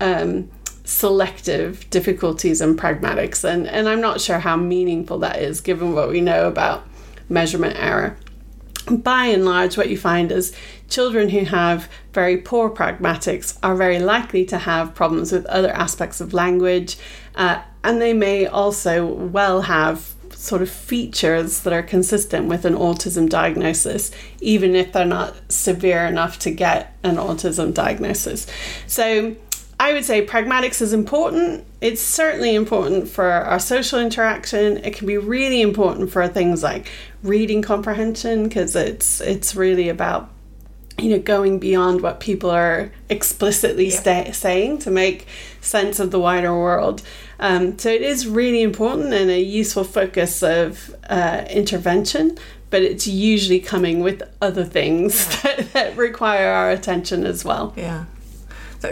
um, 0.00 0.50
selective 0.84 1.88
difficulties 1.90 2.62
in 2.62 2.74
pragmatics. 2.76 3.44
And, 3.44 3.68
and 3.68 3.86
I'm 3.86 4.00
not 4.00 4.22
sure 4.22 4.38
how 4.38 4.56
meaningful 4.56 5.18
that 5.18 5.40
is 5.40 5.60
given 5.60 5.92
what 5.92 6.08
we 6.08 6.22
know 6.22 6.48
about 6.48 6.86
measurement 7.28 7.76
error 7.78 8.16
by 8.90 9.26
and 9.26 9.44
large, 9.44 9.76
what 9.76 9.88
you 9.88 9.96
find 9.96 10.30
is 10.30 10.54
children 10.88 11.30
who 11.30 11.44
have 11.44 11.88
very 12.12 12.36
poor 12.36 12.70
pragmatics 12.70 13.58
are 13.62 13.74
very 13.74 13.98
likely 13.98 14.44
to 14.46 14.58
have 14.58 14.94
problems 14.94 15.32
with 15.32 15.46
other 15.46 15.70
aspects 15.70 16.20
of 16.20 16.34
language, 16.34 16.96
uh, 17.34 17.62
and 17.82 18.00
they 18.00 18.12
may 18.12 18.46
also 18.46 19.06
well 19.06 19.62
have 19.62 20.14
sort 20.30 20.62
of 20.62 20.68
features 20.68 21.60
that 21.60 21.72
are 21.72 21.82
consistent 21.82 22.46
with 22.46 22.64
an 22.64 22.74
autism 22.74 23.28
diagnosis, 23.28 24.10
even 24.40 24.74
if 24.74 24.92
they're 24.92 25.04
not 25.04 25.34
severe 25.50 26.04
enough 26.04 26.38
to 26.40 26.50
get 26.50 26.94
an 27.02 27.16
autism 27.16 27.72
diagnosis. 27.72 28.46
So, 28.86 29.36
I 29.78 29.92
would 29.92 30.04
say 30.04 30.24
pragmatics 30.24 30.80
is 30.80 30.92
important. 30.92 31.66
It's 31.80 32.00
certainly 32.00 32.54
important 32.54 33.08
for 33.08 33.30
our 33.30 33.58
social 33.58 33.98
interaction. 33.98 34.78
It 34.78 34.94
can 34.94 35.06
be 35.06 35.18
really 35.18 35.60
important 35.60 36.10
for 36.10 36.26
things 36.28 36.62
like 36.62 36.90
reading 37.22 37.62
comprehension 37.62 38.44
because 38.44 38.76
it's 38.76 39.20
it's 39.20 39.56
really 39.56 39.88
about 39.88 40.30
you 40.96 41.10
know 41.10 41.18
going 41.18 41.58
beyond 41.58 42.02
what 42.02 42.20
people 42.20 42.50
are 42.50 42.92
explicitly 43.10 43.88
yeah. 43.88 44.30
saying 44.30 44.78
to 44.78 44.90
make 44.90 45.26
sense 45.60 45.98
of 45.98 46.12
the 46.12 46.20
wider 46.20 46.54
world. 46.54 47.02
Um, 47.40 47.76
so 47.78 47.90
it 47.90 48.02
is 48.02 48.28
really 48.28 48.62
important 48.62 49.12
and 49.12 49.28
a 49.28 49.40
useful 49.40 49.82
focus 49.82 50.42
of 50.42 50.94
uh, 51.10 51.44
intervention 51.50 52.38
but 52.70 52.82
it's 52.82 53.06
usually 53.06 53.60
coming 53.60 54.00
with 54.00 54.20
other 54.40 54.64
things 54.64 55.28
yeah. 55.44 55.56
that, 55.56 55.72
that 55.74 55.96
require 55.96 56.48
our 56.48 56.70
attention 56.70 57.24
as 57.24 57.44
well. 57.44 57.72
Yeah 57.76 58.06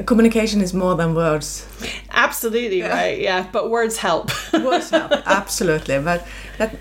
communication 0.06 0.60
is 0.60 0.72
more 0.74 0.94
than 0.94 1.14
words. 1.14 1.66
Absolutely 2.10 2.78
yeah. 2.78 2.88
right. 2.88 3.20
Yeah, 3.20 3.46
but 3.52 3.70
words 3.70 3.98
help. 3.98 4.30
words 4.52 4.90
help 4.90 5.12
absolutely. 5.26 5.98
But 5.98 6.26
that 6.58 6.76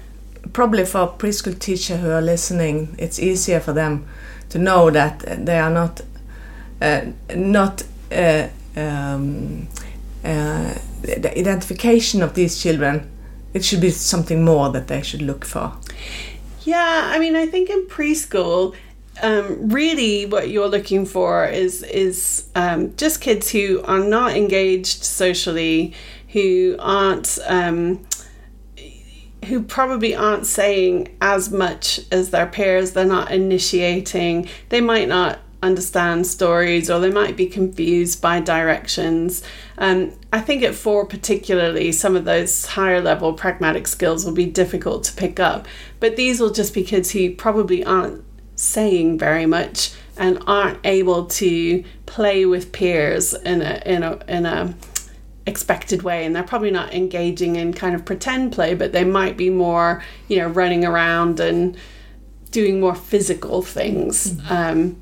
probably 0.54 0.86
for 0.86 1.08
preschool 1.08 1.58
teacher 1.58 1.97
who 1.97 2.10
are 2.10 2.21
listening, 2.21 2.95
it's 2.97 3.19
easier 3.19 3.60
for 3.60 3.74
them 3.74 4.06
to 4.50 4.60
know 4.60 4.89
that 4.89 5.45
they 5.45 5.60
are 5.60 5.69
not 5.69 6.02
uh, 6.82 7.06
not 7.36 7.84
uh, 8.12 8.47
um, 8.76 9.67
uh, 10.24 10.74
the 11.02 11.38
identification 11.38 12.21
of 12.21 12.34
these 12.34 12.62
children. 12.62 13.10
It 13.54 13.65
should 13.65 13.82
be 13.82 13.89
something 13.91 14.43
more 14.43 14.69
that 14.71 14.88
they 14.88 15.02
should 15.02 15.21
look 15.21 15.45
for. 15.45 15.74
Yeah, 16.63 17.12
I 17.13 17.19
mean, 17.19 17.36
I 17.36 17.47
think 17.47 17.69
in 17.69 17.86
preschool 17.88 18.76
um, 19.21 19.69
really 19.69 20.26
what 20.26 20.50
you're 20.50 20.69
looking 20.69 21.06
for 21.06 21.45
is 21.45 21.84
is 21.84 22.50
um, 22.56 22.95
just 22.95 23.21
kids 23.21 23.50
who 23.50 23.82
are 23.84 24.00
not 24.00 24.36
engaged 24.36 25.04
socially, 25.04 25.93
who 26.30 26.76
aren't 26.80 27.38
um, 27.47 28.06
who 29.45 29.63
probably 29.63 30.15
aren't 30.15 30.45
saying 30.45 31.15
as 31.21 31.52
much 31.52 32.00
as 32.12 32.30
their 32.30 32.47
peers. 32.47 32.91
They're 32.91 33.06
not 33.06 33.32
initiating. 33.32 34.47
They 34.69 34.82
might 34.82 35.08
not 35.08 35.39
understand 35.63 36.26
stories 36.26 36.89
or 36.89 37.00
they 37.00 37.12
might 37.12 37.38
be 37.38 37.45
confused 37.45 38.21
by 38.21 38.39
directions. 38.39 39.43
Um, 39.78 40.13
I 40.34 40.41
think 40.41 40.63
at 40.63 40.74
four, 40.74 41.06
particularly, 41.06 41.91
some 41.91 42.15
of 42.15 42.26
those 42.26 42.65
higher 42.65 43.02
level 43.02 43.34
pragmatic 43.34 43.88
skills 43.88 44.26
will 44.26 44.34
be 44.34 44.45
difficult 44.45 45.04
to 45.06 45.13
pick 45.13 45.39
up. 45.39 45.67
But 46.00 46.15
these 46.15 46.39
will 46.39 46.52
just 46.52 46.74
be 46.74 46.84
kids 46.84 47.12
who 47.12 47.36
probably 47.36 47.84
aren't 47.84 48.24
saying 48.55 49.17
very 49.17 49.45
much 49.45 49.93
and 50.17 50.41
aren't 50.47 50.79
able 50.83 51.25
to 51.25 51.83
play 52.05 52.45
with 52.45 52.71
peers 52.71 53.33
in 53.33 53.61
a 53.61 53.81
in 53.85 54.03
a 54.03 54.19
in 54.27 54.45
a 54.45 54.73
expected 55.47 56.03
way 56.03 56.23
and 56.23 56.35
they're 56.35 56.43
probably 56.43 56.69
not 56.69 56.93
engaging 56.93 57.55
in 57.55 57.73
kind 57.73 57.95
of 57.95 58.05
pretend 58.05 58.51
play 58.51 58.75
but 58.75 58.91
they 58.91 59.03
might 59.03 59.35
be 59.35 59.49
more 59.49 60.03
you 60.27 60.37
know 60.37 60.47
running 60.47 60.85
around 60.85 61.39
and 61.39 61.75
doing 62.51 62.79
more 62.79 62.95
physical 62.95 63.61
things. 63.61 64.39
Um, 64.49 65.01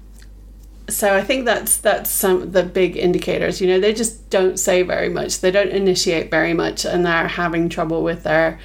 so 0.88 1.16
I 1.16 1.24
think 1.24 1.46
that's 1.46 1.78
that's 1.78 2.10
some 2.10 2.42
of 2.42 2.54
the 2.54 2.64
big 2.64 2.98
indicators. 2.98 3.62
You 3.62 3.68
know, 3.68 3.80
they 3.80 3.94
just 3.94 4.30
don't 4.30 4.58
say 4.58 4.82
very 4.82 5.10
much. 5.10 5.42
They 5.42 5.52
don't 5.52 5.70
initiate 5.70 6.32
very 6.32 6.54
much, 6.54 6.86
and 6.86 7.06
they're 7.06 7.28
having 7.28 7.70
trouble 7.70 8.02
with 8.02 8.24
their 8.24 8.60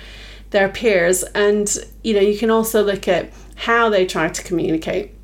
their 0.50 0.68
peers. 0.68 1.22
And 1.22 1.74
you 2.02 2.14
know, 2.14 2.20
you 2.20 2.38
can 2.38 2.50
also 2.50 2.82
look 2.82 3.08
at 3.08 3.32
how 3.54 3.88
they 3.88 4.06
try 4.06 4.28
to 4.28 4.42
communicate. 4.42 5.14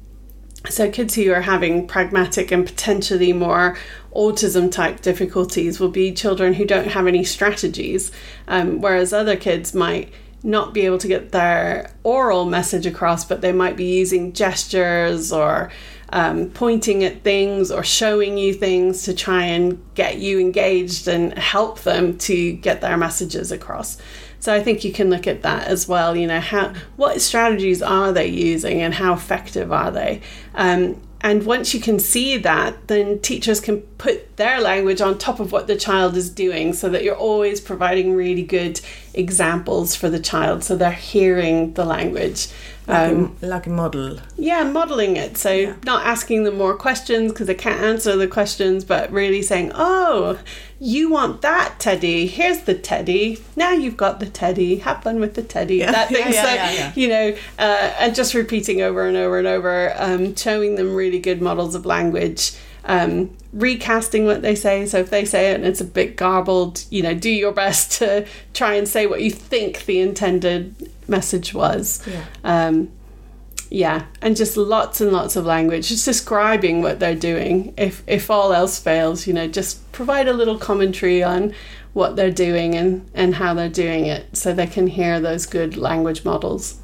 So 0.68 0.90
kids 0.90 1.14
who 1.14 1.32
are 1.32 1.40
having 1.40 1.86
pragmatic 1.86 2.50
and 2.50 2.66
potentially 2.66 3.32
more 3.32 3.78
autism 4.14 4.70
type 4.70 5.00
difficulties 5.00 5.80
will 5.80 5.90
be 5.90 6.12
children 6.12 6.54
who 6.54 6.66
don't 6.66 6.88
have 6.88 7.06
any 7.06 7.24
strategies, 7.24 8.12
um, 8.46 8.80
whereas 8.80 9.12
other 9.12 9.36
kids 9.36 9.74
might 9.74 10.12
not 10.42 10.72
be 10.72 10.82
able 10.82 10.98
to 10.98 11.08
get 11.08 11.32
their 11.32 11.90
oral 12.02 12.44
message 12.44 12.86
across, 12.86 13.24
but 13.24 13.40
they 13.40 13.52
might 13.52 13.76
be 13.76 13.84
using 13.84 14.32
gestures 14.32 15.32
or 15.32 15.70
um, 16.12 16.50
pointing 16.50 17.04
at 17.04 17.22
things 17.22 17.70
or 17.70 17.84
showing 17.84 18.36
you 18.36 18.52
things 18.52 19.02
to 19.04 19.14
try 19.14 19.44
and 19.44 19.82
get 19.94 20.18
you 20.18 20.40
engaged 20.40 21.08
and 21.08 21.36
help 21.38 21.80
them 21.80 22.18
to 22.18 22.52
get 22.52 22.80
their 22.80 22.96
messages 22.96 23.52
across. 23.52 23.98
So 24.40 24.54
I 24.54 24.62
think 24.62 24.84
you 24.84 24.92
can 24.92 25.10
look 25.10 25.26
at 25.26 25.42
that 25.42 25.68
as 25.68 25.86
well. 25.86 26.16
You 26.16 26.26
know, 26.26 26.40
how 26.40 26.72
what 26.96 27.20
strategies 27.20 27.82
are 27.82 28.12
they 28.12 28.26
using 28.26 28.82
and 28.82 28.94
how 28.94 29.12
effective 29.12 29.70
are 29.70 29.90
they? 29.90 30.22
Um, 30.54 31.00
and 31.22 31.44
once 31.44 31.74
you 31.74 31.80
can 31.80 31.98
see 31.98 32.38
that, 32.38 32.88
then 32.88 33.20
teachers 33.20 33.60
can 33.60 33.82
put 33.98 34.36
their 34.38 34.58
language 34.58 35.02
on 35.02 35.18
top 35.18 35.38
of 35.38 35.52
what 35.52 35.66
the 35.66 35.76
child 35.76 36.16
is 36.16 36.30
doing 36.30 36.72
so 36.72 36.88
that 36.88 37.04
you're 37.04 37.14
always 37.14 37.60
providing 37.60 38.14
really 38.14 38.42
good 38.42 38.80
examples 39.12 39.94
for 39.94 40.08
the 40.08 40.18
child 40.18 40.64
so 40.64 40.76
they're 40.76 40.90
hearing 40.90 41.74
the 41.74 41.84
language. 41.84 42.48
Like, 42.90 43.12
Um, 43.12 43.36
a, 43.42 43.46
like 43.46 43.66
a 43.66 43.70
model. 43.70 44.18
yeah, 44.36 44.64
modeling 44.64 45.16
it. 45.16 45.36
So 45.36 45.50
Yeah. 45.52 45.72
not 45.84 46.04
asking 46.06 46.44
them 46.44 46.56
more 46.58 46.74
questions 46.74 47.32
because 47.32 47.46
they 47.46 47.54
can't 47.54 47.80
answer 47.80 48.16
the 48.16 48.26
questions, 48.26 48.84
but 48.84 49.10
really 49.12 49.42
saying, 49.42 49.72
"Oh, 49.74 50.38
you 50.80 51.10
want 51.10 51.40
that 51.42 51.74
teddy? 51.78 52.26
Here's 52.26 52.60
the 52.60 52.74
teddy. 52.74 53.38
Now 53.56 53.72
you've 53.72 53.96
got 53.96 54.18
the 54.20 54.26
teddy. 54.26 54.76
Have 54.76 55.02
fun 55.02 55.20
with 55.20 55.34
the 55.34 55.42
teddy." 55.42 55.76
Yeah. 55.76 55.92
That 55.92 56.08
thing. 56.14 56.32
Yeah, 56.32 56.68
so 56.86 56.92
you 57.00 57.08
know, 57.08 57.34
uh, 57.58 57.90
and 58.00 58.14
just 58.14 58.34
repeating 58.34 58.82
over 58.82 59.06
and 59.06 59.16
over 59.16 59.38
and 59.38 59.46
over, 59.46 59.92
um, 59.96 60.34
showing 60.34 60.74
them 60.76 60.94
really 60.94 61.18
good 61.20 61.40
models 61.40 61.74
of 61.74 61.86
language. 61.86 62.52
Um, 62.84 63.36
recasting 63.52 64.24
what 64.24 64.42
they 64.42 64.54
say. 64.54 64.86
So 64.86 64.98
if 64.98 65.10
they 65.10 65.24
say 65.24 65.50
it 65.50 65.56
and 65.56 65.64
it's 65.64 65.80
a 65.80 65.84
bit 65.84 66.16
garbled, 66.16 66.84
you 66.90 67.02
know, 67.02 67.14
do 67.14 67.30
your 67.30 67.52
best 67.52 67.92
to 67.98 68.26
try 68.54 68.74
and 68.74 68.88
say 68.88 69.06
what 69.06 69.22
you 69.22 69.30
think 69.30 69.84
the 69.86 70.00
intended 70.00 70.90
message 71.08 71.52
was. 71.52 72.06
Yeah. 72.06 72.24
Um, 72.44 72.92
yeah, 73.72 74.06
and 74.20 74.36
just 74.36 74.56
lots 74.56 75.00
and 75.00 75.12
lots 75.12 75.36
of 75.36 75.46
language, 75.46 75.88
just 75.88 76.04
describing 76.04 76.82
what 76.82 76.98
they're 76.98 77.14
doing. 77.14 77.72
If 77.76 78.02
if 78.08 78.28
all 78.28 78.52
else 78.52 78.80
fails, 78.80 79.28
you 79.28 79.32
know, 79.32 79.46
just 79.46 79.90
provide 79.92 80.26
a 80.26 80.32
little 80.32 80.58
commentary 80.58 81.22
on 81.22 81.54
what 81.92 82.16
they're 82.16 82.32
doing 82.32 82.74
and 82.74 83.08
and 83.14 83.36
how 83.36 83.54
they're 83.54 83.68
doing 83.68 84.06
it, 84.06 84.36
so 84.36 84.52
they 84.52 84.66
can 84.66 84.88
hear 84.88 85.20
those 85.20 85.46
good 85.46 85.76
language 85.76 86.24
models. 86.24 86.80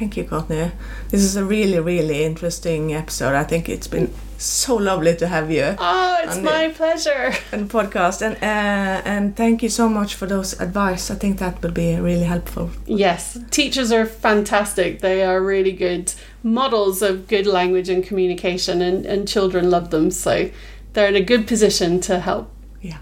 Thank 0.00 0.16
you, 0.16 0.24
Courtney. 0.24 0.72
This 1.10 1.20
is 1.22 1.36
a 1.36 1.44
really, 1.44 1.78
really 1.78 2.24
interesting 2.24 2.94
episode. 2.94 3.34
I 3.34 3.44
think 3.44 3.68
it's 3.68 3.86
been 3.86 4.10
so 4.38 4.74
lovely 4.76 5.14
to 5.16 5.26
have 5.26 5.50
you 5.50 5.76
Oh, 5.78 6.16
it's 6.22 6.36
And 6.36 6.44
my 6.46 6.68
pleasure. 6.68 7.32
the 7.50 7.58
podcast, 7.66 8.22
and 8.22 8.34
uh, 8.36 9.02
and 9.04 9.36
thank 9.36 9.62
you 9.62 9.68
so 9.68 9.90
much 9.90 10.14
for 10.14 10.26
those 10.26 10.58
advice. 10.58 11.10
I 11.10 11.16
think 11.16 11.38
that 11.40 11.60
will 11.62 11.72
be 11.72 11.96
really 11.96 12.24
helpful. 12.24 12.70
Yes, 12.86 13.38
teachers 13.50 13.92
are 13.92 14.06
fantastic. 14.06 15.00
They 15.00 15.22
are 15.22 15.42
really 15.42 15.72
good 15.72 16.14
models 16.42 17.02
of 17.02 17.28
good 17.28 17.46
language 17.46 17.90
and 17.90 18.02
communication, 18.02 18.80
and, 18.80 19.04
and 19.04 19.28
children 19.28 19.68
love 19.70 19.90
them. 19.90 20.10
So 20.10 20.48
they're 20.94 21.08
in 21.08 21.16
a 21.16 21.20
good 21.24 21.46
position 21.46 22.00
to 22.00 22.20
help. 22.20 22.50
Yeah, 22.80 23.00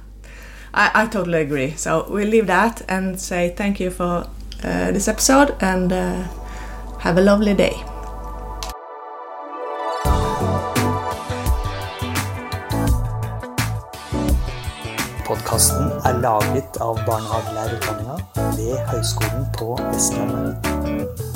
I, 0.74 0.90
I 0.94 1.06
totally 1.06 1.42
agree. 1.42 1.74
So 1.76 2.08
we'll 2.10 2.26
leave 2.28 2.48
that 2.48 2.82
and 2.88 3.20
say 3.20 3.54
thank 3.56 3.78
you 3.78 3.90
for 3.90 4.26
uh, 4.64 4.90
this 4.90 5.06
episode 5.06 5.54
and 5.60 5.92
uh, 5.92 6.24
have 6.98 7.16
a 7.18 7.20
lovely 7.20 7.54
day. 7.54 7.74
Podkasten 15.28 15.90
er 16.08 16.20
laget 16.22 16.80
av 16.80 16.98
barnehagelærerutdanninga 17.06 18.16
ved 18.56 18.78
Høgskolen 18.90 19.46
på 19.58 19.78
Vestlandet. 19.92 21.27